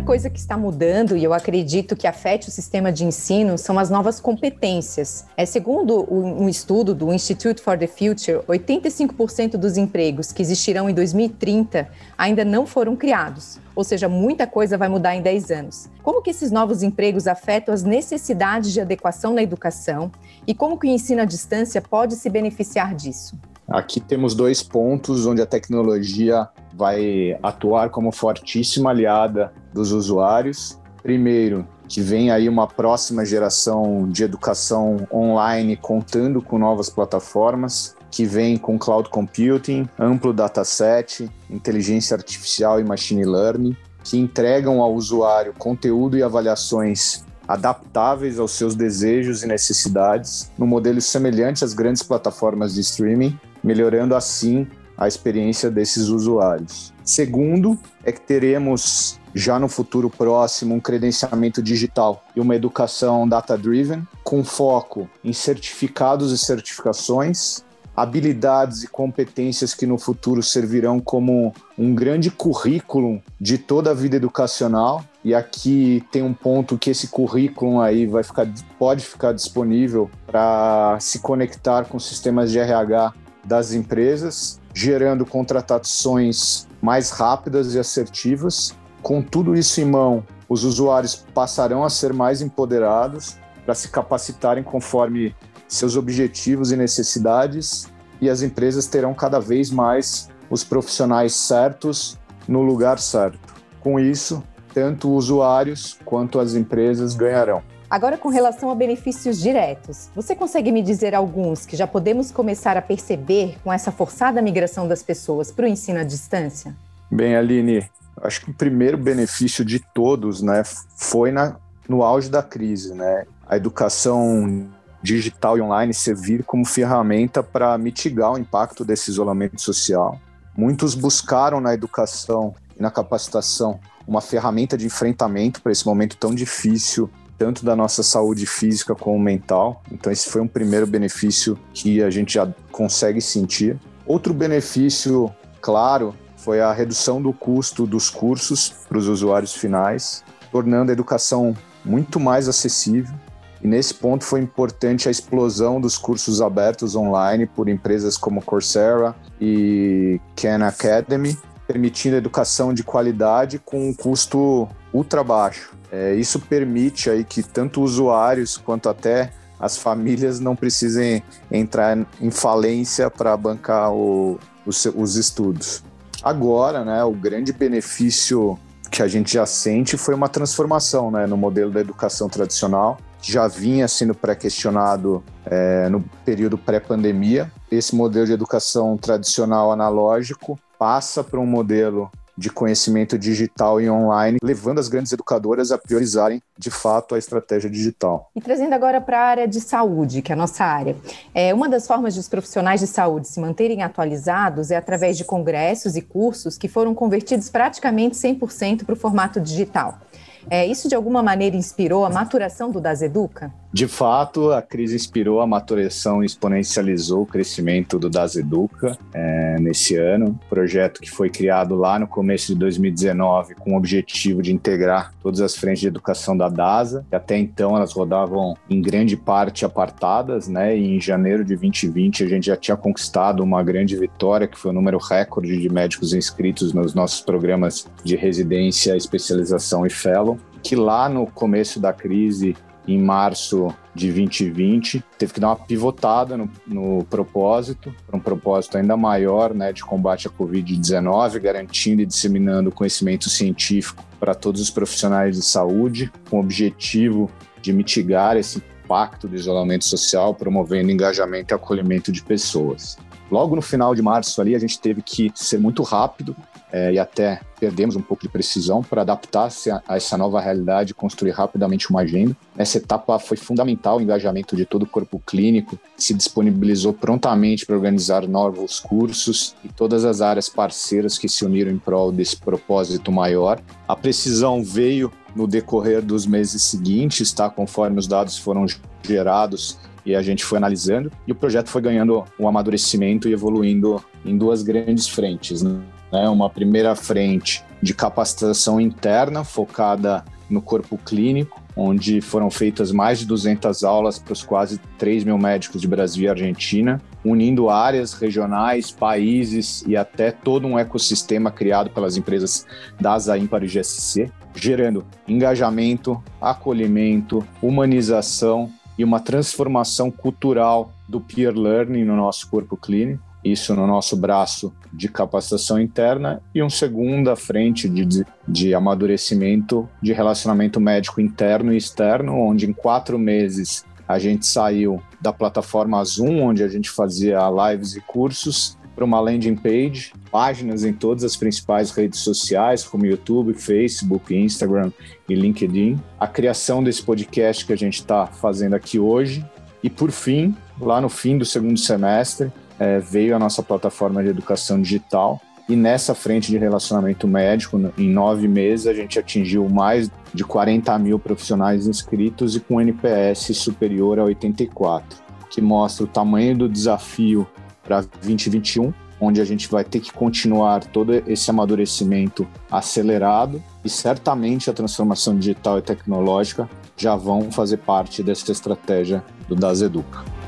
Outra 0.00 0.02
coisa 0.02 0.30
que 0.30 0.38
está 0.38 0.56
mudando, 0.56 1.16
e 1.16 1.22
eu 1.22 1.32
acredito 1.32 1.94
que 1.94 2.06
afete 2.06 2.48
o 2.48 2.50
sistema 2.50 2.90
de 2.90 3.04
ensino, 3.04 3.58
são 3.58 3.78
as 3.78 3.90
novas 3.90 4.18
competências. 4.18 5.26
É, 5.36 5.44
segundo 5.44 6.06
um 6.10 6.48
estudo 6.48 6.94
do 6.94 7.12
Institute 7.12 7.60
for 7.60 7.78
the 7.78 7.86
Future, 7.86 8.38
85% 8.48 9.56
dos 9.56 9.76
empregos 9.76 10.32
que 10.32 10.42
existirão 10.42 10.88
em 10.88 10.94
2030 10.94 11.88
ainda 12.16 12.44
não 12.44 12.66
foram 12.66 12.96
criados. 12.96 13.58
Ou 13.76 13.84
seja, 13.84 14.08
muita 14.08 14.46
coisa 14.46 14.76
vai 14.76 14.88
mudar 14.88 15.14
em 15.14 15.22
10 15.22 15.50
anos. 15.50 15.88
Como 16.02 16.22
que 16.22 16.30
esses 16.30 16.50
novos 16.50 16.82
empregos 16.82 17.26
afetam 17.26 17.72
as 17.72 17.82
necessidades 17.82 18.72
de 18.72 18.80
adequação 18.80 19.34
na 19.34 19.42
educação 19.42 20.10
e 20.46 20.54
como 20.54 20.78
que 20.78 20.86
o 20.86 20.90
ensino 20.90 21.22
à 21.22 21.24
distância 21.24 21.80
pode 21.80 22.16
se 22.16 22.28
beneficiar 22.30 22.94
disso? 22.94 23.36
Aqui 23.68 24.00
temos 24.00 24.34
dois 24.34 24.64
pontos 24.64 25.26
onde 25.26 25.40
a 25.40 25.46
tecnologia 25.46 26.48
vai 26.80 27.38
atuar 27.42 27.90
como 27.90 28.10
fortíssima 28.10 28.88
aliada 28.88 29.52
dos 29.72 29.92
usuários. 29.92 30.80
Primeiro, 31.02 31.68
que 31.86 32.00
vem 32.00 32.30
aí 32.30 32.48
uma 32.48 32.66
próxima 32.66 33.24
geração 33.24 34.08
de 34.08 34.24
educação 34.24 35.06
online 35.12 35.76
contando 35.76 36.40
com 36.40 36.58
novas 36.58 36.88
plataformas, 36.88 37.94
que 38.10 38.24
vem 38.24 38.56
com 38.56 38.78
cloud 38.78 39.10
computing, 39.10 39.86
amplo 39.98 40.32
dataset, 40.32 41.30
inteligência 41.50 42.16
artificial 42.16 42.80
e 42.80 42.84
machine 42.84 43.24
learning, 43.24 43.76
que 44.02 44.16
entregam 44.18 44.80
ao 44.80 44.94
usuário 44.94 45.52
conteúdo 45.58 46.16
e 46.16 46.22
avaliações 46.22 47.24
adaptáveis 47.46 48.38
aos 48.38 48.52
seus 48.52 48.74
desejos 48.74 49.42
e 49.42 49.46
necessidades, 49.46 50.50
no 50.56 50.66
modelo 50.66 51.00
semelhante 51.00 51.64
às 51.64 51.74
grandes 51.74 52.02
plataformas 52.02 52.74
de 52.74 52.80
streaming, 52.80 53.38
melhorando 53.62 54.14
assim 54.14 54.66
a 55.00 55.08
experiência 55.08 55.70
desses 55.70 56.08
usuários. 56.08 56.92
Segundo, 57.02 57.78
é 58.04 58.12
que 58.12 58.20
teremos 58.20 59.18
já 59.34 59.58
no 59.58 59.66
futuro 59.66 60.10
próximo 60.10 60.74
um 60.74 60.80
credenciamento 60.80 61.62
digital 61.62 62.22
e 62.36 62.40
uma 62.40 62.54
educação 62.54 63.26
data-driven, 63.26 64.06
com 64.22 64.44
foco 64.44 65.08
em 65.24 65.32
certificados 65.32 66.32
e 66.32 66.38
certificações, 66.38 67.64
habilidades 67.96 68.82
e 68.82 68.88
competências 68.88 69.74
que 69.74 69.86
no 69.86 69.98
futuro 69.98 70.42
servirão 70.42 71.00
como 71.00 71.54
um 71.78 71.94
grande 71.94 72.30
currículo 72.30 73.22
de 73.40 73.58
toda 73.58 73.90
a 73.90 73.94
vida 73.94 74.16
educacional. 74.16 75.04
E 75.22 75.34
aqui 75.34 76.02
tem 76.10 76.22
um 76.22 76.32
ponto 76.32 76.78
que 76.78 76.90
esse 76.90 77.08
currículo 77.08 77.80
aí 77.80 78.06
vai 78.06 78.22
ficar, 78.22 78.46
pode 78.78 79.04
ficar 79.04 79.32
disponível 79.32 80.10
para 80.26 80.96
se 80.98 81.18
conectar 81.18 81.84
com 81.84 81.98
sistemas 81.98 82.50
de 82.50 82.58
RH 82.58 83.12
das 83.44 83.72
empresas, 83.72 84.60
gerando 84.74 85.26
contratações 85.26 86.66
mais 86.80 87.10
rápidas 87.10 87.74
e 87.74 87.78
assertivas. 87.78 88.74
Com 89.02 89.22
tudo 89.22 89.56
isso 89.56 89.80
em 89.80 89.84
mão, 89.84 90.24
os 90.48 90.64
usuários 90.64 91.14
passarão 91.34 91.84
a 91.84 91.90
ser 91.90 92.12
mais 92.12 92.40
empoderados 92.40 93.36
para 93.64 93.74
se 93.74 93.88
capacitarem 93.88 94.64
conforme 94.64 95.34
seus 95.68 95.96
objetivos 95.96 96.72
e 96.72 96.76
necessidades, 96.76 97.88
e 98.20 98.28
as 98.28 98.42
empresas 98.42 98.86
terão 98.86 99.14
cada 99.14 99.38
vez 99.38 99.70
mais 99.70 100.28
os 100.50 100.64
profissionais 100.64 101.34
certos 101.34 102.18
no 102.48 102.62
lugar 102.62 102.98
certo. 102.98 103.54
Com 103.80 103.98
isso, 103.98 104.42
tanto 104.74 105.10
usuários 105.10 105.96
quanto 106.04 106.40
as 106.40 106.54
empresas 106.54 107.14
ganharão. 107.14 107.62
Agora, 107.90 108.16
com 108.16 108.28
relação 108.28 108.70
a 108.70 108.74
benefícios 108.76 109.40
diretos, 109.40 110.10
você 110.14 110.36
consegue 110.36 110.70
me 110.70 110.80
dizer 110.80 111.12
alguns 111.12 111.66
que 111.66 111.74
já 111.74 111.88
podemos 111.88 112.30
começar 112.30 112.76
a 112.76 112.82
perceber 112.82 113.58
com 113.64 113.72
essa 113.72 113.90
forçada 113.90 114.40
migração 114.40 114.86
das 114.86 115.02
pessoas 115.02 115.50
para 115.50 115.64
o 115.64 115.68
ensino 115.68 115.98
à 115.98 116.04
distância? 116.04 116.72
Bem, 117.10 117.34
Aline, 117.34 117.90
acho 118.22 118.42
que 118.42 118.50
o 118.52 118.54
primeiro 118.54 118.96
benefício 118.96 119.64
de 119.64 119.80
todos 119.80 120.40
né, 120.40 120.62
foi 120.96 121.32
na, 121.32 121.56
no 121.88 122.04
auge 122.04 122.30
da 122.30 122.44
crise. 122.44 122.94
Né? 122.94 123.26
A 123.44 123.56
educação 123.56 124.68
digital 125.02 125.58
e 125.58 125.60
online 125.60 125.92
servir 125.92 126.44
como 126.44 126.64
ferramenta 126.64 127.42
para 127.42 127.76
mitigar 127.76 128.34
o 128.34 128.38
impacto 128.38 128.84
desse 128.84 129.10
isolamento 129.10 129.60
social. 129.60 130.16
Muitos 130.56 130.94
buscaram 130.94 131.60
na 131.60 131.74
educação 131.74 132.54
e 132.78 132.80
na 132.80 132.90
capacitação 132.92 133.80
uma 134.06 134.20
ferramenta 134.20 134.78
de 134.78 134.86
enfrentamento 134.86 135.60
para 135.60 135.72
esse 135.72 135.84
momento 135.84 136.16
tão 136.16 136.32
difícil 136.32 137.10
tanto 137.40 137.64
da 137.64 137.74
nossa 137.74 138.02
saúde 138.02 138.44
física 138.44 138.94
como 138.94 139.18
mental. 139.18 139.82
Então, 139.90 140.12
esse 140.12 140.28
foi 140.28 140.42
um 140.42 140.46
primeiro 140.46 140.86
benefício 140.86 141.58
que 141.72 142.02
a 142.02 142.10
gente 142.10 142.34
já 142.34 142.46
consegue 142.70 143.18
sentir. 143.18 143.78
Outro 144.04 144.34
benefício, 144.34 145.32
claro, 145.58 146.14
foi 146.36 146.60
a 146.60 146.70
redução 146.70 147.20
do 147.20 147.32
custo 147.32 147.86
dos 147.86 148.10
cursos 148.10 148.74
para 148.86 148.98
os 148.98 149.08
usuários 149.08 149.54
finais, 149.54 150.22
tornando 150.52 150.90
a 150.90 150.92
educação 150.92 151.56
muito 151.82 152.20
mais 152.20 152.46
acessível. 152.46 153.14
E 153.62 153.66
nesse 153.66 153.94
ponto 153.94 154.22
foi 154.22 154.40
importante 154.40 155.08
a 155.08 155.10
explosão 155.10 155.80
dos 155.80 155.96
cursos 155.96 156.42
abertos 156.42 156.94
online 156.94 157.46
por 157.46 157.70
empresas 157.70 158.18
como 158.18 158.42
Coursera 158.42 159.16
e 159.40 160.20
Khan 160.36 160.62
Academy, 160.66 161.38
permitindo 161.66 162.16
educação 162.16 162.74
de 162.74 162.84
qualidade 162.84 163.58
com 163.58 163.88
um 163.88 163.94
custo 163.94 164.68
ultra 164.92 165.24
baixo. 165.24 165.79
É, 165.92 166.14
isso 166.14 166.38
permite 166.40 167.10
aí 167.10 167.24
que 167.24 167.42
tanto 167.42 167.82
usuários 167.82 168.56
quanto 168.56 168.88
até 168.88 169.32
as 169.58 169.76
famílias 169.76 170.40
não 170.40 170.56
precisem 170.56 171.22
entrar 171.50 171.98
em 172.20 172.30
falência 172.30 173.10
para 173.10 173.36
bancar 173.36 173.92
o, 173.92 174.38
os, 174.64 174.86
os 174.86 175.16
estudos. 175.16 175.82
Agora, 176.22 176.84
né, 176.84 177.04
o 177.04 177.12
grande 177.12 177.52
benefício 177.52 178.58
que 178.90 179.02
a 179.02 179.08
gente 179.08 179.34
já 179.34 179.46
sente 179.46 179.96
foi 179.96 180.14
uma 180.14 180.28
transformação 180.28 181.10
né, 181.10 181.26
no 181.26 181.36
modelo 181.36 181.70
da 181.70 181.80
educação 181.80 182.28
tradicional, 182.28 182.98
já 183.22 183.46
vinha 183.46 183.86
sendo 183.86 184.14
pré-questionado 184.14 185.22
é, 185.44 185.88
no 185.88 186.02
período 186.24 186.56
pré-pandemia. 186.58 187.52
Esse 187.70 187.94
modelo 187.94 188.26
de 188.26 188.32
educação 188.32 188.96
tradicional 188.96 189.70
analógico 189.70 190.58
passa 190.78 191.22
para 191.22 191.38
um 191.38 191.46
modelo 191.46 192.10
de 192.40 192.48
conhecimento 192.48 193.18
digital 193.18 193.80
e 193.82 193.90
online, 193.90 194.38
levando 194.42 194.78
as 194.78 194.88
grandes 194.88 195.12
educadoras 195.12 195.70
a 195.70 195.76
priorizarem 195.76 196.42
de 196.58 196.70
fato 196.70 197.14
a 197.14 197.18
estratégia 197.18 197.68
digital. 197.68 198.30
E 198.34 198.40
trazendo 198.40 198.72
agora 198.72 198.98
para 198.98 199.18
a 199.18 199.24
área 199.26 199.46
de 199.46 199.60
saúde, 199.60 200.22
que 200.22 200.32
é 200.32 200.34
a 200.34 200.38
nossa 200.38 200.64
área. 200.64 200.96
É, 201.34 201.52
uma 201.52 201.68
das 201.68 201.86
formas 201.86 202.14
dos 202.14 202.30
profissionais 202.30 202.80
de 202.80 202.86
saúde 202.86 203.28
se 203.28 203.38
manterem 203.38 203.82
atualizados 203.82 204.70
é 204.70 204.76
através 204.76 205.18
de 205.18 205.24
congressos 205.24 205.96
e 205.96 206.00
cursos 206.00 206.56
que 206.56 206.66
foram 206.66 206.94
convertidos 206.94 207.50
praticamente 207.50 208.16
100% 208.16 208.86
para 208.86 208.94
o 208.94 208.96
formato 208.96 209.38
digital. 209.38 210.00
É, 210.48 210.66
isso 210.66 210.88
de 210.88 210.94
alguma 210.94 211.22
maneira 211.22 211.56
inspirou 211.56 212.06
a 212.06 212.10
maturação 212.10 212.70
do 212.70 212.80
Das 212.80 213.02
Educa? 213.02 213.52
De 213.72 213.86
fato, 213.86 214.50
a 214.50 214.60
crise 214.60 214.96
inspirou 214.96 215.40
a 215.40 215.46
maturação 215.46 216.22
e 216.22 216.26
exponencializou 216.26 217.22
o 217.22 217.26
crescimento 217.26 218.00
do 218.00 218.10
Das 218.10 218.34
Educa 218.34 218.98
é, 219.14 219.56
nesse 219.60 219.94
ano. 219.94 220.38
Projeto 220.48 221.00
que 221.00 221.08
foi 221.08 221.30
criado 221.30 221.76
lá 221.76 221.96
no 221.96 222.08
começo 222.08 222.48
de 222.48 222.58
2019 222.58 223.54
com 223.54 223.74
o 223.74 223.76
objetivo 223.76 224.42
de 224.42 224.52
integrar 224.52 225.14
todas 225.22 225.40
as 225.40 225.54
frentes 225.54 225.82
de 225.82 225.86
educação 225.86 226.36
da 226.36 226.48
DASA. 226.48 227.06
Até 227.12 227.38
então 227.38 227.76
elas 227.76 227.92
rodavam 227.92 228.56
em 228.68 228.82
grande 228.82 229.16
parte 229.16 229.64
apartadas, 229.64 230.48
né? 230.48 230.76
E 230.76 230.96
em 230.96 231.00
janeiro 231.00 231.44
de 231.44 231.54
2020 231.54 232.24
a 232.24 232.28
gente 232.28 232.46
já 232.46 232.56
tinha 232.56 232.76
conquistado 232.76 233.40
uma 233.40 233.62
grande 233.62 233.96
vitória, 233.96 234.48
que 234.48 234.58
foi 234.58 234.72
o 234.72 234.74
número 234.74 234.98
recorde 234.98 235.56
de 235.56 235.68
médicos 235.68 236.12
inscritos 236.12 236.72
nos 236.72 236.92
nossos 236.92 237.20
programas 237.20 237.86
de 238.02 238.16
residência, 238.16 238.96
especialização 238.96 239.86
e 239.86 239.90
fellow 239.90 240.36
que 240.62 240.76
lá 240.76 241.08
no 241.08 241.26
começo 241.26 241.80
da 241.80 241.92
crise, 241.92 242.54
em 242.86 242.98
março 242.98 243.74
de 243.94 244.06
2020, 244.06 245.04
teve 245.18 245.32
que 245.32 245.40
dar 245.40 245.48
uma 245.48 245.56
pivotada 245.56 246.36
no, 246.36 246.50
no 246.66 247.04
propósito, 247.04 247.94
um 248.12 248.18
propósito 248.18 248.78
ainda 248.78 248.96
maior 248.96 249.54
né, 249.54 249.72
de 249.72 249.84
combate 249.84 250.28
à 250.28 250.30
Covid-19, 250.30 251.38
garantindo 251.40 252.02
e 252.02 252.06
disseminando 252.06 252.72
conhecimento 252.72 253.28
científico 253.28 254.04
para 254.18 254.34
todos 254.34 254.60
os 254.60 254.70
profissionais 254.70 255.36
de 255.36 255.42
saúde, 255.42 256.10
com 256.28 256.38
o 256.38 256.40
objetivo 256.40 257.30
de 257.60 257.72
mitigar 257.72 258.36
esse 258.36 258.62
impacto 258.84 259.28
do 259.28 259.36
isolamento 259.36 259.84
social, 259.84 260.34
promovendo 260.34 260.90
engajamento 260.90 261.52
e 261.52 261.54
acolhimento 261.54 262.10
de 262.10 262.22
pessoas. 262.22 262.98
Logo 263.30 263.54
no 263.54 263.62
final 263.62 263.94
de 263.94 264.02
março 264.02 264.40
ali, 264.40 264.56
a 264.56 264.58
gente 264.58 264.80
teve 264.80 265.02
que 265.02 265.30
ser 265.34 265.58
muito 265.58 265.82
rápido 265.82 266.34
é, 266.72 266.92
e 266.92 266.98
até 266.98 267.40
perdemos 267.58 267.96
um 267.96 268.00
pouco 268.00 268.22
de 268.22 268.28
precisão 268.28 268.82
para 268.82 269.02
adaptar-se 269.02 269.70
a, 269.70 269.82
a, 269.86 269.96
essa 269.96 270.16
nova 270.16 270.40
realidade 270.40 270.92
e 270.92 270.94
construir 270.94 271.32
rapidamente 271.32 271.90
uma 271.90 272.00
agenda. 272.00 272.36
Essa 272.56 272.78
etapa 272.78 273.18
foi 273.18 273.36
fundamental 273.36 273.98
o 273.98 274.00
engajamento 274.00 274.56
de 274.56 274.64
todo 274.64 274.84
o 274.84 274.86
corpo 274.86 275.20
clínico, 275.26 275.78
se 275.96 276.14
disponibilizou 276.14 276.92
prontamente 276.92 277.66
para 277.66 277.76
organizar 277.76 278.26
novos 278.26 278.80
cursos 278.80 279.54
e 279.64 279.68
todas 279.68 280.04
as 280.04 280.20
áreas 280.20 280.48
parceiras 280.48 281.18
que 281.18 281.28
se 281.28 281.44
uniram 281.44 281.70
em 281.70 281.78
prol 281.78 282.10
desse 282.10 282.36
propósito 282.36 283.12
maior. 283.12 283.60
A 283.86 283.94
precisão 283.94 284.62
veio 284.62 285.12
no 285.34 285.46
decorrer 285.46 286.02
dos 286.02 286.26
meses 286.26 286.62
seguintes, 286.62 287.32
tá? 287.32 287.48
conforme 287.48 287.98
os 287.98 288.06
dados 288.06 288.38
foram 288.38 288.66
gerados 289.02 289.78
e 290.04 290.14
a 290.14 290.22
gente 290.22 290.44
foi 290.44 290.56
analisando, 290.56 291.12
e 291.26 291.32
o 291.32 291.34
projeto 291.34 291.68
foi 291.68 291.82
ganhando 291.82 292.24
um 292.38 292.48
amadurecimento 292.48 293.28
e 293.28 293.32
evoluindo 293.32 294.02
em 294.24 294.36
duas 294.36 294.62
grandes 294.62 295.06
frentes. 295.06 295.62
Né? 295.62 295.78
Uma 296.12 296.50
primeira 296.50 296.94
frente 296.96 297.64
de 297.82 297.94
capacitação 297.94 298.80
interna 298.80 299.44
focada 299.44 300.24
no 300.50 300.60
corpo 300.60 300.98
clínico, 300.98 301.62
onde 301.76 302.20
foram 302.20 302.50
feitas 302.50 302.90
mais 302.90 303.20
de 303.20 303.26
200 303.26 303.84
aulas 303.84 304.18
para 304.18 304.32
os 304.32 304.42
quase 304.42 304.78
3 304.98 305.22
mil 305.22 305.38
médicos 305.38 305.80
de 305.80 305.86
Brasil 305.86 306.24
e 306.24 306.28
Argentina, 306.28 307.00
unindo 307.24 307.70
áreas 307.70 308.12
regionais, 308.12 308.90
países 308.90 309.84
e 309.86 309.96
até 309.96 310.32
todo 310.32 310.66
um 310.66 310.78
ecossistema 310.78 311.50
criado 311.50 311.90
pelas 311.90 312.16
empresas 312.16 312.66
da 313.00 313.12
Azaim 313.12 313.46
para 313.46 313.64
o 313.64 313.68
GSC, 313.68 314.30
gerando 314.54 315.06
engajamento, 315.28 316.20
acolhimento, 316.40 317.46
humanização 317.62 318.70
e 318.98 319.04
uma 319.04 319.20
transformação 319.20 320.10
cultural 320.10 320.92
do 321.08 321.20
peer 321.20 321.54
learning 321.56 322.04
no 322.04 322.16
nosso 322.16 322.50
corpo 322.50 322.76
clínico 322.76 323.29
isso 323.44 323.74
no 323.74 323.86
nosso 323.86 324.16
braço 324.16 324.72
de 324.92 325.08
capacitação 325.08 325.80
interna 325.80 326.42
e 326.54 326.62
um 326.62 326.70
segunda 326.70 327.34
frente 327.36 327.88
de, 327.88 328.24
de 328.46 328.74
amadurecimento 328.74 329.88
de 330.02 330.12
relacionamento 330.12 330.80
médico 330.80 331.20
interno 331.20 331.72
e 331.72 331.76
externo, 331.76 332.34
onde 332.34 332.68
em 332.68 332.72
quatro 332.72 333.18
meses 333.18 333.84
a 334.06 334.18
gente 334.18 334.44
saiu 334.44 335.00
da 335.20 335.32
plataforma 335.32 336.02
Zoom, 336.04 336.42
onde 336.42 336.62
a 336.62 336.68
gente 336.68 336.90
fazia 336.90 337.38
lives 337.48 337.94
e 337.94 338.00
cursos, 338.00 338.76
para 339.00 339.04
uma 339.06 339.20
landing 339.20 339.56
page, 339.56 340.12
páginas 340.30 340.84
em 340.84 340.92
todas 340.92 341.24
as 341.24 341.34
principais 341.34 341.90
redes 341.90 342.20
sociais, 342.20 342.84
como 342.84 343.06
YouTube, 343.06 343.54
Facebook, 343.54 344.34
Instagram 344.34 344.92
e 345.26 345.34
LinkedIn. 345.34 345.98
A 346.18 346.26
criação 346.26 346.82
desse 346.82 347.02
podcast 347.02 347.64
que 347.64 347.72
a 347.72 347.76
gente 347.76 347.94
está 347.94 348.26
fazendo 348.26 348.74
aqui 348.74 348.98
hoje. 348.98 349.42
E, 349.82 349.88
por 349.88 350.10
fim, 350.10 350.54
lá 350.78 351.00
no 351.00 351.08
fim 351.08 351.38
do 351.38 351.46
segundo 351.46 351.78
semestre, 351.78 352.52
é, 352.80 352.98
veio 352.98 353.36
a 353.36 353.38
nossa 353.38 353.62
plataforma 353.62 354.22
de 354.22 354.30
educação 354.30 354.80
digital 354.80 355.40
e 355.70 355.76
nessa 355.76 356.16
frente 356.16 356.50
de 356.50 356.58
relacionamento 356.58 357.28
médico, 357.28 357.80
em 357.96 358.08
nove 358.08 358.48
meses, 358.48 358.88
a 358.88 358.92
gente 358.92 359.20
atingiu 359.20 359.68
mais 359.68 360.10
de 360.34 360.42
40 360.42 360.98
mil 360.98 361.16
profissionais 361.16 361.86
inscritos 361.86 362.56
e 362.56 362.60
com 362.60 362.80
NPS 362.80 363.56
superior 363.56 364.18
a 364.18 364.24
84, 364.24 365.22
que 365.48 365.60
mostra 365.60 366.02
o 366.02 366.08
tamanho 366.08 366.58
do 366.58 366.68
desafio 366.68 367.46
para 367.84 368.00
2021, 368.00 368.92
onde 369.20 369.40
a 369.40 369.44
gente 369.44 369.70
vai 369.70 369.84
ter 369.84 370.00
que 370.00 370.12
continuar 370.12 370.82
todo 370.82 371.14
esse 371.14 371.48
amadurecimento 371.50 372.48
acelerado 372.68 373.62
e 373.84 373.88
certamente 373.88 374.68
a 374.68 374.72
transformação 374.72 375.38
digital 375.38 375.78
e 375.78 375.82
tecnológica 375.82 376.68
já 376.96 377.14
vão 377.14 377.52
fazer 377.52 377.76
parte 377.76 378.24
dessa 378.24 378.50
estratégia 378.50 379.22
do 379.46 379.54
Das 379.54 379.82
Educa. 379.82 380.39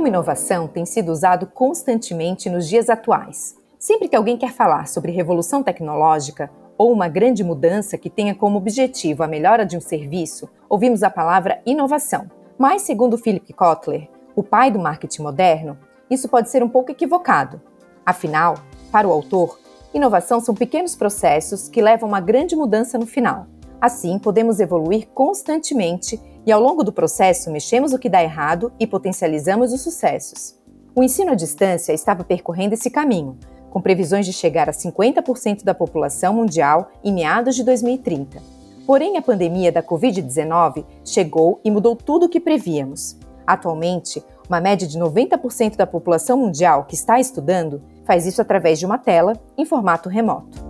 Termo 0.00 0.08
inovação 0.08 0.66
tem 0.66 0.86
sido 0.86 1.12
usado 1.12 1.46
constantemente 1.46 2.48
nos 2.48 2.66
dias 2.66 2.88
atuais. 2.88 3.54
Sempre 3.78 4.08
que 4.08 4.16
alguém 4.16 4.38
quer 4.38 4.50
falar 4.50 4.88
sobre 4.88 5.12
revolução 5.12 5.62
tecnológica 5.62 6.50
ou 6.78 6.90
uma 6.90 7.06
grande 7.06 7.44
mudança 7.44 7.98
que 7.98 8.08
tenha 8.08 8.34
como 8.34 8.56
objetivo 8.56 9.22
a 9.22 9.28
melhora 9.28 9.66
de 9.66 9.76
um 9.76 9.80
serviço, 9.80 10.48
ouvimos 10.70 11.02
a 11.02 11.10
palavra 11.10 11.60
inovação. 11.66 12.30
Mas, 12.56 12.80
segundo 12.80 13.18
Philip 13.18 13.52
Kotler, 13.52 14.08
o 14.34 14.42
pai 14.42 14.70
do 14.70 14.78
marketing 14.78 15.20
moderno, 15.20 15.76
isso 16.10 16.30
pode 16.30 16.48
ser 16.48 16.62
um 16.62 16.68
pouco 16.68 16.90
equivocado. 16.90 17.60
Afinal, 18.04 18.54
para 18.90 19.06
o 19.06 19.12
autor, 19.12 19.58
inovação 19.92 20.40
são 20.40 20.54
pequenos 20.54 20.96
processos 20.96 21.68
que 21.68 21.82
levam 21.82 22.08
a 22.08 22.12
uma 22.12 22.20
grande 22.20 22.56
mudança 22.56 22.96
no 22.96 23.06
final. 23.06 23.48
Assim, 23.78 24.18
podemos 24.18 24.60
evoluir 24.60 25.08
constantemente 25.08 26.18
e 26.46 26.52
ao 26.52 26.60
longo 26.60 26.82
do 26.82 26.92
processo 26.92 27.50
mexemos 27.50 27.92
o 27.92 27.98
que 27.98 28.08
dá 28.08 28.22
errado 28.22 28.72
e 28.78 28.86
potencializamos 28.86 29.72
os 29.72 29.80
sucessos. 29.80 30.58
O 30.94 31.02
ensino 31.02 31.32
à 31.32 31.34
distância 31.34 31.92
estava 31.92 32.24
percorrendo 32.24 32.74
esse 32.74 32.90
caminho, 32.90 33.38
com 33.70 33.80
previsões 33.80 34.26
de 34.26 34.32
chegar 34.32 34.68
a 34.68 34.72
50% 34.72 35.62
da 35.62 35.74
população 35.74 36.34
mundial 36.34 36.90
em 37.04 37.12
meados 37.12 37.54
de 37.54 37.62
2030. 37.64 38.42
Porém, 38.86 39.16
a 39.16 39.22
pandemia 39.22 39.70
da 39.70 39.82
Covid-19 39.82 40.84
chegou 41.04 41.60
e 41.64 41.70
mudou 41.70 41.94
tudo 41.94 42.26
o 42.26 42.28
que 42.28 42.40
prevíamos. 42.40 43.16
Atualmente, 43.46 44.22
uma 44.48 44.60
média 44.60 44.86
de 44.86 44.98
90% 44.98 45.76
da 45.76 45.86
população 45.86 46.36
mundial 46.36 46.84
que 46.84 46.96
está 46.96 47.20
estudando 47.20 47.80
faz 48.04 48.26
isso 48.26 48.42
através 48.42 48.80
de 48.80 48.86
uma 48.86 48.98
tela 48.98 49.34
em 49.56 49.64
formato 49.64 50.08
remoto. 50.08 50.69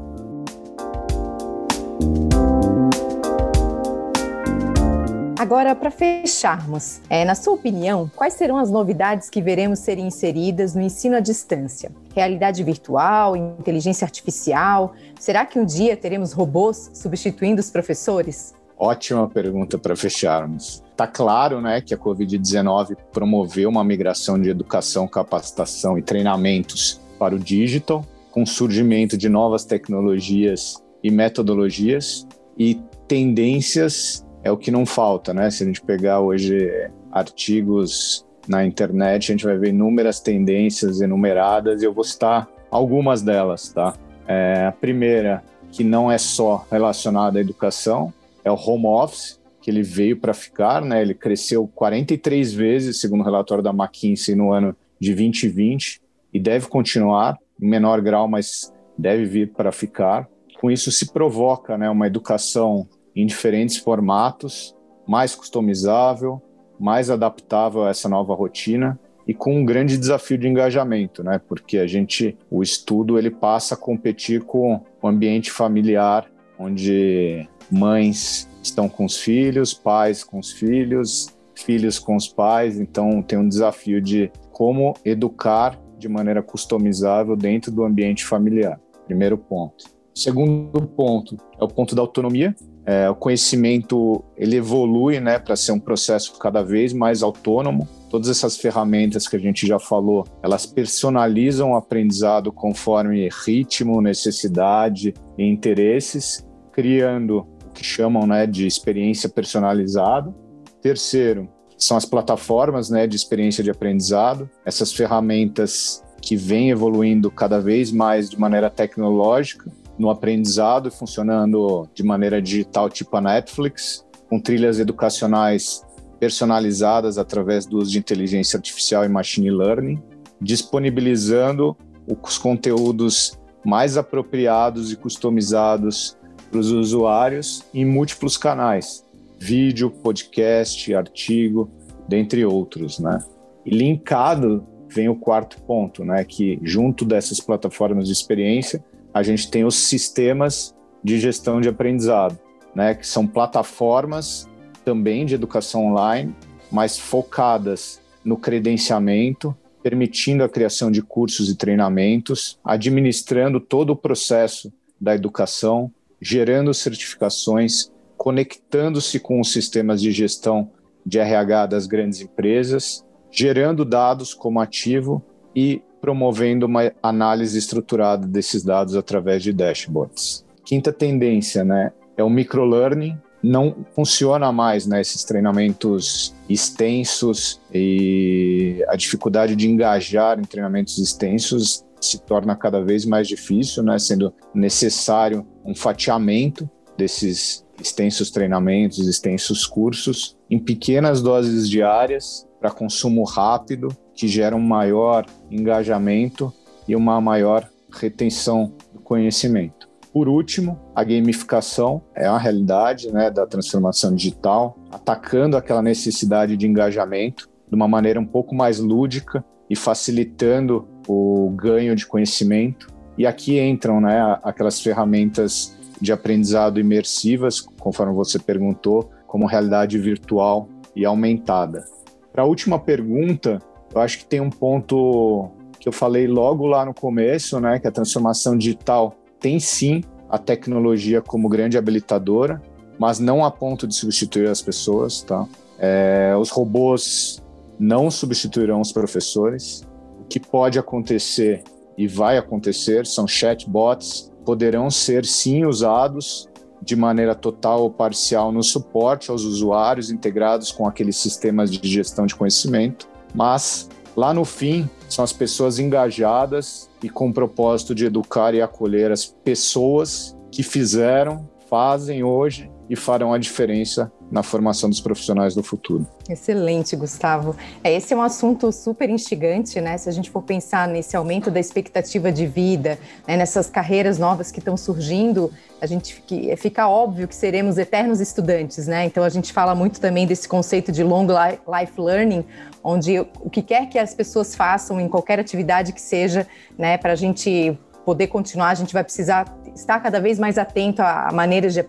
Agora, 5.41 5.75
para 5.75 5.91
fecharmos, 5.91 7.01
é, 7.09 7.25
na 7.25 7.35
sua 7.35 7.55
opinião, 7.55 8.11
quais 8.15 8.35
serão 8.35 8.59
as 8.59 8.71
novidades 8.71 9.31
que 9.31 9.41
veremos 9.41 9.79
serem 9.79 10.07
inseridas 10.07 10.75
no 10.75 10.83
ensino 10.83 11.17
à 11.17 11.21
distância? 11.21 11.91
Realidade 12.15 12.63
virtual, 12.63 13.35
inteligência 13.35 14.05
artificial? 14.05 14.93
Será 15.19 15.47
que 15.47 15.59
um 15.59 15.65
dia 15.65 15.97
teremos 15.97 16.35
robôs 16.35 16.91
substituindo 16.93 17.59
os 17.59 17.71
professores? 17.71 18.55
Ótima 18.79 19.27
pergunta 19.31 19.79
para 19.79 19.97
fecharmos. 19.97 20.85
Está 20.91 21.07
claro 21.07 21.59
né, 21.59 21.81
que 21.81 21.95
a 21.95 21.99
Covid-19 21.99 22.95
promoveu 23.11 23.71
uma 23.71 23.83
migração 23.83 24.39
de 24.39 24.51
educação, 24.51 25.09
capacitação 25.09 25.97
e 25.97 26.03
treinamentos 26.03 27.01
para 27.19 27.35
o 27.35 27.39
digital, 27.39 28.05
com 28.31 28.43
o 28.43 28.47
surgimento 28.47 29.17
de 29.17 29.31
novas 29.31 29.65
tecnologias 29.65 30.75
e 31.03 31.11
metodologias 31.11 32.29
e 32.59 32.79
tendências 33.09 34.23
é 34.43 34.51
o 34.51 34.57
que 34.57 34.71
não 34.71 34.87
falta, 34.87 35.35
né? 35.35 35.51
Se 35.51 35.63
a 35.63 35.67
gente 35.67 35.81
pegar 35.83 36.21
hoje 36.21 36.71
artigos 37.13 38.27
na 38.49 38.65
internet, 38.65 39.31
a 39.31 39.35
gente 39.35 39.45
vai 39.45 39.57
ver 39.57 39.69
inúmeras 39.69 40.21
tendências 40.21 41.01
enumeradas 41.01 41.83
e 41.83 41.85
eu 41.85 41.93
vou 41.93 42.05
citar 42.05 42.49
algumas 42.71 43.23
delas, 43.23 43.73
tá? 43.73 43.95
É, 44.27 44.67
a 44.67 44.73
primeira, 44.73 45.43
que 45.71 45.85
não 45.85 46.11
é 46.11 46.19
só 46.19 46.67
relacionada 46.71 47.39
à 47.39 47.41
educação, 47.41 48.13
é 48.45 48.51
o 48.51 48.55
home 48.55 48.87
office, 48.87 49.41
que 49.61 49.71
ele 49.71 49.83
veio 49.83 50.19
para 50.19 50.33
ficar, 50.33 50.81
né? 50.83 51.03
Ele 51.03 51.15
cresceu 51.15 51.69
43 51.75 52.53
vezes, 52.53 53.01
segundo 53.01 53.21
o 53.21 53.25
relatório 53.25 53.63
da 53.63 53.71
McKinsey, 53.71 54.35
no 54.35 54.53
ano 54.53 54.75
de 54.99 55.15
2020 55.15 56.01
e 56.33 56.39
deve 56.39 56.69
continuar 56.69 57.37
em 57.61 57.69
menor 57.69 58.01
grau, 58.01 58.29
mas 58.29 58.73
deve 58.97 59.25
vir 59.25 59.53
para 59.53 59.73
ficar. 59.73 60.29
Com 60.61 60.71
isso 60.71 60.93
se 60.93 61.13
provoca, 61.13 61.77
né, 61.77 61.89
uma 61.89 62.07
educação 62.07 62.87
em 63.15 63.27
diferentes 63.27 63.77
formatos, 63.77 64.75
mais 65.07 65.35
customizável, 65.35 66.41
mais 66.79 67.11
adaptável 67.11 67.85
a 67.85 67.91
essa 67.91 68.09
nova 68.09 68.35
rotina 68.35 68.99
e 69.27 69.35
com 69.35 69.55
um 69.55 69.65
grande 69.65 69.97
desafio 69.99 70.39
de 70.39 70.49
engajamento, 70.49 71.23
né? 71.23 71.41
Porque 71.47 71.79
a 71.79 71.87
gente, 71.87 72.37
o 72.51 72.63
estudo, 72.63 73.19
ele 73.19 73.31
passa 73.31 73.75
a 73.75 73.79
competir 73.79 74.43
com 74.43 74.83
o 75.01 75.07
ambiente 75.07 75.51
familiar, 75.51 76.31
onde 76.59 77.47
mães 77.71 78.49
estão 78.63 78.89
com 78.89 79.05
os 79.05 79.19
filhos, 79.19 79.73
pais 79.73 80.25
com 80.25 80.39
os 80.39 80.53
filhos, 80.53 81.29
filhos 81.55 81.99
com 81.99 82.17
os 82.17 82.29
pais, 82.29 82.81
então 82.81 83.23
tem 83.23 83.39
um 83.39 83.49
desafio 83.49 84.01
de 84.01 84.31
como 84.51 84.95
educar 85.05 85.79
de 85.99 86.09
maneira 86.09 86.43
customizável 86.43 87.37
dentro 87.37 87.71
do 87.71 87.85
ambiente 87.85 88.25
familiar. 88.25 88.81
Primeiro 89.07 89.37
ponto. 89.37 89.85
Segundo 90.15 90.87
ponto 90.89 91.37
é 91.61 91.65
o 91.65 91.69
ponto 91.69 91.95
da 91.95 92.03
autonomia, 92.03 92.55
é, 92.87 93.09
o 93.09 93.15
conhecimento 93.15 94.25
ele 94.37 94.57
evolui 94.57 95.21
né, 95.21 95.39
para 95.39 95.55
ser 95.55 95.73
um 95.73 95.79
processo 95.79 96.39
cada 96.39 96.63
vez 96.63 96.93
mais 96.93 97.23
autônomo. 97.23 97.87
Todas 98.09 98.29
essas 98.29 98.57
ferramentas 98.57 99.29
que 99.29 99.37
a 99.37 99.39
gente 99.39 99.67
já 99.67 99.79
falou, 99.79 100.27
elas 100.43 100.67
personalizam 100.67 101.73
o 101.73 101.77
aprendizado 101.77 102.51
conforme 102.51 103.29
ritmo, 103.45 104.01
necessidade 104.01 105.15
e 105.39 105.45
interesses, 105.45 106.45
criando 106.73 107.47
o 107.67 107.73
que 107.73 107.85
chamam 107.85 108.27
né, 108.27 108.47
de 108.47 108.67
experiência 108.67 109.29
personalizada. 109.29 110.35
Terceiro, 110.81 111.49
são 111.77 111.97
as 111.97 112.05
plataformas 112.05 112.91
né, 112.91 113.07
de 113.07 113.15
experiência 113.15 113.63
de 113.63 113.71
aprendizado. 113.71 114.51
Essas 114.65 114.93
ferramentas 114.93 116.03
que 116.21 116.37
vêm 116.37 116.71
evoluindo 116.71 117.31
cada 117.31 117.61
vez 117.61 117.93
mais 117.93 118.29
de 118.29 118.39
maneira 118.39 118.69
tecnológica 118.69 119.71
no 120.01 120.09
aprendizado, 120.09 120.91
funcionando 120.91 121.87
de 121.95 122.03
maneira 122.03 122.41
digital, 122.41 122.89
tipo 122.89 123.15
a 123.19 123.21
Netflix, 123.21 124.03
com 124.31 124.41
trilhas 124.41 124.79
educacionais 124.79 125.83
personalizadas 126.19 127.19
através 127.19 127.67
do 127.67 127.77
uso 127.77 127.91
de 127.91 127.99
inteligência 127.99 128.57
artificial 128.57 129.05
e 129.05 129.11
machine 129.11 129.51
learning, 129.51 130.03
disponibilizando 130.41 131.77
os 132.09 132.39
conteúdos 132.39 133.39
mais 133.63 133.99
apropriados 133.99 134.91
e 134.91 134.97
customizados 134.97 136.17
para 136.51 136.61
os 136.61 136.71
usuários 136.71 137.63
em 137.75 137.85
múltiplos 137.85 138.39
canais, 138.39 139.05
vídeo, 139.39 139.91
podcast, 139.91 140.95
artigo, 140.95 141.71
dentre 142.09 142.43
outros, 142.43 142.99
né? 142.99 143.23
E 143.67 143.71
linkado 143.71 144.67
vem 144.89 145.11
o 145.11 145.15
quarto 145.15 145.61
ponto, 145.63 146.05
né, 146.07 146.25
que 146.25 146.59
junto 146.63 147.05
dessas 147.05 147.39
plataformas 147.39 148.07
de 148.07 148.13
experiência, 148.13 148.83
a 149.13 149.23
gente 149.23 149.51
tem 149.51 149.65
os 149.65 149.77
sistemas 149.77 150.75
de 151.03 151.19
gestão 151.19 151.61
de 151.61 151.69
aprendizado, 151.69 152.39
né, 152.75 152.95
que 152.95 153.07
são 153.07 153.27
plataformas 153.27 154.49
também 154.85 155.27
de 155.27 155.35
educação 155.35 155.87
online, 155.87 156.35
mas 156.71 156.99
focadas 156.99 158.01
no 158.25 158.37
credenciamento, 158.37 159.57
permitindo 159.83 160.45
a 160.45 160.49
criação 160.49 160.91
de 160.91 161.03
cursos 161.03 161.49
e 161.49 161.57
treinamentos, 161.57 162.59
administrando 162.65 163.61
todo 163.61 163.91
o 163.91 163.97
processo 163.97 164.73
da 165.01 165.15
educação, 165.15 165.91
gerando 166.21 166.75
certificações, 166.75 167.91
conectando-se 168.17 169.19
com 169.19 169.41
os 169.41 169.51
sistemas 169.51 170.01
de 170.01 170.13
gestão 170.13 170.71
de 171.05 171.19
RH 171.19 171.67
das 171.67 171.87
grandes 171.87 172.21
empresas, 172.21 173.05
gerando 173.31 173.85
dados 173.85 174.35
como 174.35 174.61
ativo 174.61 175.25
e 175.57 175.83
promovendo 176.01 176.67
uma 176.67 176.93
análise 177.03 177.59
estruturada 177.59 178.27
desses 178.27 178.63
dados 178.63 178.97
através 178.97 179.43
de 179.43 179.53
dashboards. 179.53 180.45
Quinta 180.65 180.93
tendência, 180.93 181.65
né, 181.65 181.93
é 182.17 182.25
o 182.25 182.31
microlearning. 182.31 183.19
Não 183.43 183.75
funciona 183.95 184.53
mais 184.53 184.87
né, 184.87 185.01
esses 185.01 185.25
treinamentos 185.25 186.35
extensos 186.49 187.59
e 187.73 188.85
a 188.89 188.97
dificuldade 188.97 189.57
de 189.57 189.69
engajar 189.69 190.39
em 190.39 190.43
treinamentos 190.43 190.99
extensos 190.99 191.85
se 192.01 192.19
torna 192.19 192.57
cada 192.57 192.83
vez 192.83 193.05
mais 193.05 193.29
difícil, 193.29 193.83
né, 193.83 193.99
sendo 193.99 194.33
necessário 194.55 195.47
um 195.65 195.75
fatiamento 195.75 196.69
desses 196.97 197.65
extensos 197.81 198.31
treinamentos, 198.31 199.07
extensos 199.07 199.67
cursos, 199.67 200.37
em 200.51 200.59
pequenas 200.59 201.23
doses 201.23 201.69
diárias, 201.69 202.47
para 202.61 202.71
consumo 202.71 203.25
rápido, 203.25 203.89
que 204.21 204.29
gera 204.29 204.55
um 204.55 204.61
maior 204.61 205.25
engajamento 205.51 206.53
e 206.87 206.95
uma 206.95 207.19
maior 207.23 207.67
retenção 207.91 208.75
do 208.93 209.01
conhecimento. 209.01 209.89
Por 210.13 210.29
último, 210.29 210.79
a 210.95 211.03
gamificação 211.03 212.03
é 212.15 212.29
uma 212.29 212.39
realidade 212.39 213.11
né, 213.11 213.31
da 213.31 213.47
transformação 213.47 214.15
digital, 214.15 214.77
atacando 214.93 215.57
aquela 215.57 215.81
necessidade 215.81 216.55
de 216.55 216.67
engajamento 216.67 217.49
de 217.67 217.75
uma 217.75 217.89
maneira 217.89 218.21
um 218.21 218.27
pouco 218.27 218.55
mais 218.55 218.79
lúdica 218.79 219.43
e 219.71 219.75
facilitando 219.75 220.87
o 221.09 221.55
ganho 221.57 221.97
de 221.97 222.07
conhecimento. 222.07 222.89
E 223.17 223.27
aqui 223.27 223.59
entram 223.59 224.03
né, 224.03 224.39
aquelas 224.43 224.83
ferramentas 224.83 225.75
de 225.99 226.13
aprendizado 226.13 226.79
imersivas, 226.79 227.59
conforme 227.59 228.13
você 228.13 228.39
perguntou, 228.39 229.11
como 229.27 229.47
realidade 229.47 229.97
virtual 229.97 230.69
e 230.95 231.07
aumentada. 231.07 231.87
Para 232.33 232.43
a 232.43 232.47
última 232.47 232.79
pergunta, 232.79 233.63
eu 233.95 234.01
acho 234.01 234.19
que 234.19 234.25
tem 234.25 234.41
um 234.41 234.51
ponto 234.51 235.51
que 235.79 235.89
eu 235.89 235.93
falei 235.93 236.27
logo 236.27 236.67
lá 236.67 236.85
no 236.85 236.93
começo, 236.95 237.59
né, 237.59 237.79
que 237.79 237.89
a 237.89 237.91
transformação 237.91 238.57
digital 238.57 239.15
tem 239.41 239.59
sim 239.59 240.03
a 240.29 240.39
tecnologia 240.39 241.21
como 241.21 241.49
grande 241.49 241.77
habilitadora, 241.79 242.63
mas 242.99 243.19
não 243.19 243.45
a 243.45 243.51
ponto 243.51 243.87
de 243.87 243.95
substituir 243.95 244.49
as 244.49 244.61
pessoas, 244.61 245.23
tá? 245.23 245.47
É, 245.79 246.35
os 246.39 246.51
robôs 246.51 247.43
não 247.79 248.11
substituirão 248.11 248.81
os 248.81 248.93
professores. 248.93 249.83
O 250.21 250.25
que 250.25 250.39
pode 250.39 250.79
acontecer 250.79 251.65
e 251.97 252.07
vai 252.07 252.37
acontecer 252.37 253.07
são 253.07 253.27
chatbots 253.27 254.31
poderão 254.45 254.91
ser 254.91 255.25
sim 255.25 255.65
usados 255.65 256.49
de 256.83 256.97
maneira 256.97 257.35
total 257.35 257.83
ou 257.83 257.91
parcial 257.91 258.51
no 258.53 258.63
suporte 258.63 259.31
aos 259.31 259.45
usuários 259.45 260.11
integrados 260.11 260.73
com 260.73 260.87
aqueles 260.87 261.17
sistemas 261.17 261.71
de 261.71 261.87
gestão 261.89 262.27
de 262.27 262.35
conhecimento, 262.35 263.09
mas 263.35 263.89
lá 264.17 264.35
no 264.35 264.45
fim 264.45 264.89
são 265.09 265.25
as 265.25 265.33
pessoas 265.33 265.79
engajadas 265.79 266.89
e 267.03 267.09
com 267.09 267.29
o 267.29 267.33
propósito 267.33 267.95
de 267.95 268.07
educar 268.07 268.55
e 268.55 268.63
acolher 268.63 269.11
as 269.11 269.25
pessoas 269.25 270.37
que 270.51 270.63
fizeram, 270.63 271.49
fazem 271.69 272.23
hoje 272.23 272.71
e 272.89 272.97
farão 272.97 273.33
a 273.33 273.39
diferença 273.39 274.13
na 274.31 274.43
formação 274.43 274.89
dos 274.89 275.01
profissionais 275.01 275.55
do 275.55 275.63
futuro. 275.63 276.07
Excelente, 276.29 276.95
Gustavo. 276.95 277.57
É, 277.83 277.93
esse 277.93 278.15
é 278.15 278.17
um 278.17 278.23
assunto 278.23 278.71
super 278.71 279.11
instigante, 279.11 279.81
né? 279.81 279.99
Se 279.99 280.09
a 280.09 280.13
gente 280.13 280.31
for 280.31 280.43
pensar 280.43 280.87
nesse 280.87 281.17
aumento 281.17 281.51
da 281.51 281.59
expectativa 281.59 282.31
de 282.31 282.47
vida, 282.47 282.99
né? 283.27 283.37
nessas 283.37 283.69
carreiras 283.69 284.19
novas 284.19 284.53
que 284.53 284.61
estão 284.61 284.77
surgindo, 284.77 285.53
a 285.81 285.87
gente 285.87 286.23
fica 286.57 286.89
óbvio 286.89 287.27
que 287.27 287.35
seremos 287.35 287.79
eternos 287.79 288.21
estudantes, 288.21 288.87
né? 288.87 289.05
Então 289.05 289.25
a 289.25 289.29
gente 289.29 289.53
fala 289.53 289.75
muito 289.75 290.01
também 290.01 290.27
desse 290.27 290.49
conceito 290.49 290.93
de 290.93 291.03
long 291.03 291.27
life 291.27 292.01
learning, 292.01 292.45
onde 292.83 293.21
o 293.21 293.51
que 293.51 293.63
quer 293.63 293.89
que 293.89 293.99
as 293.99 294.15
pessoas 294.15 294.55
façam 294.55 295.01
em 295.01 295.09
qualquer 295.09 295.39
atividade 295.39 295.93
que 295.93 296.01
seja, 296.01 296.47
né, 296.79 296.97
para 296.97 297.13
a 297.13 297.17
gente 297.17 297.79
poder 298.05 298.29
continuar, 298.29 298.71
a 298.71 298.75
gente 298.75 298.93
vai 298.93 299.05
precisar 299.05 299.45
estar 299.75 300.01
cada 300.01 300.21
vez 300.21 300.39
mais 300.39 300.59
atento 300.59 301.03
a 301.03 301.31
maneiras 301.33 301.75
de, 301.75 301.83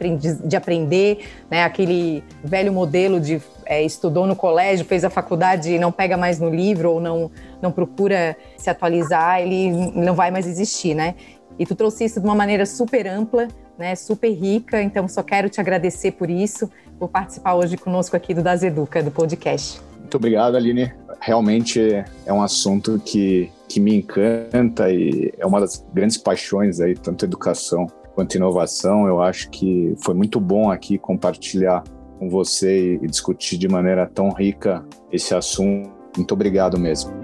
de 0.48 0.56
aprender, 0.56 1.26
né? 1.50 1.64
Aquele 1.64 2.24
velho 2.44 2.72
modelo 2.72 3.20
de 3.20 3.42
é, 3.66 3.82
estudou 3.82 4.28
no 4.28 4.36
colégio, 4.36 4.86
fez 4.86 5.04
a 5.04 5.10
faculdade 5.10 5.72
e 5.72 5.80
não 5.80 5.92
pega 5.92 6.18
mais 6.18 6.40
no 6.40 6.50
livro 6.50 6.92
ou 6.92 7.00
não, 7.00 7.32
não 7.62 7.72
procura 7.72 8.36
se 8.58 8.70
atualizar, 8.70 9.42
ele 9.42 9.72
não 9.96 10.14
vai 10.14 10.32
mais 10.32 10.46
existir, 10.46 10.94
né? 10.94 11.16
E 11.58 11.66
tu 11.66 11.76
trouxe 11.76 12.06
isso 12.06 12.20
de 12.20 12.26
uma 12.26 12.36
maneira 12.36 12.66
super 12.66 13.08
ampla, 13.08 13.48
né? 13.78 13.96
Super 13.96 14.32
rica. 14.32 14.82
Então, 14.82 15.08
só 15.08 15.24
quero 15.24 15.50
te 15.50 15.60
agradecer 15.60 16.12
por 16.12 16.30
isso, 16.30 16.70
por 17.00 17.10
participar 17.10 17.56
hoje 17.56 17.78
conosco 17.78 18.16
aqui 18.16 18.34
do 18.34 18.42
Das 18.42 18.64
Educa, 18.64 19.02
do 19.02 19.12
podcast. 19.12 19.91
Muito 20.02 20.18
obrigado, 20.18 20.56
Aline. 20.56 20.92
Realmente 21.22 21.80
é 22.26 22.34
um 22.34 22.42
assunto 22.42 23.00
que 23.06 23.52
que 23.72 23.80
me 23.80 23.96
encanta 23.96 24.92
e 24.92 25.32
é 25.38 25.46
uma 25.46 25.62
das 25.62 25.86
grandes 25.94 26.18
paixões 26.18 26.82
aí, 26.82 26.94
tanto 26.94 27.24
educação 27.24 27.88
quanto 28.14 28.36
inovação. 28.36 29.08
Eu 29.08 29.22
acho 29.22 29.50
que 29.50 29.96
foi 30.04 30.14
muito 30.14 30.40
bom 30.42 30.70
aqui 30.70 30.98
compartilhar 30.98 31.84
com 32.20 32.30
você 32.30 32.96
e 33.02 33.08
discutir 33.08 33.58
de 33.58 33.70
maneira 33.70 34.06
tão 34.06 34.30
rica 34.30 34.86
esse 35.12 35.34
assunto. 35.34 35.90
Muito 36.18 36.34
obrigado 36.34 36.78
mesmo. 36.78 37.21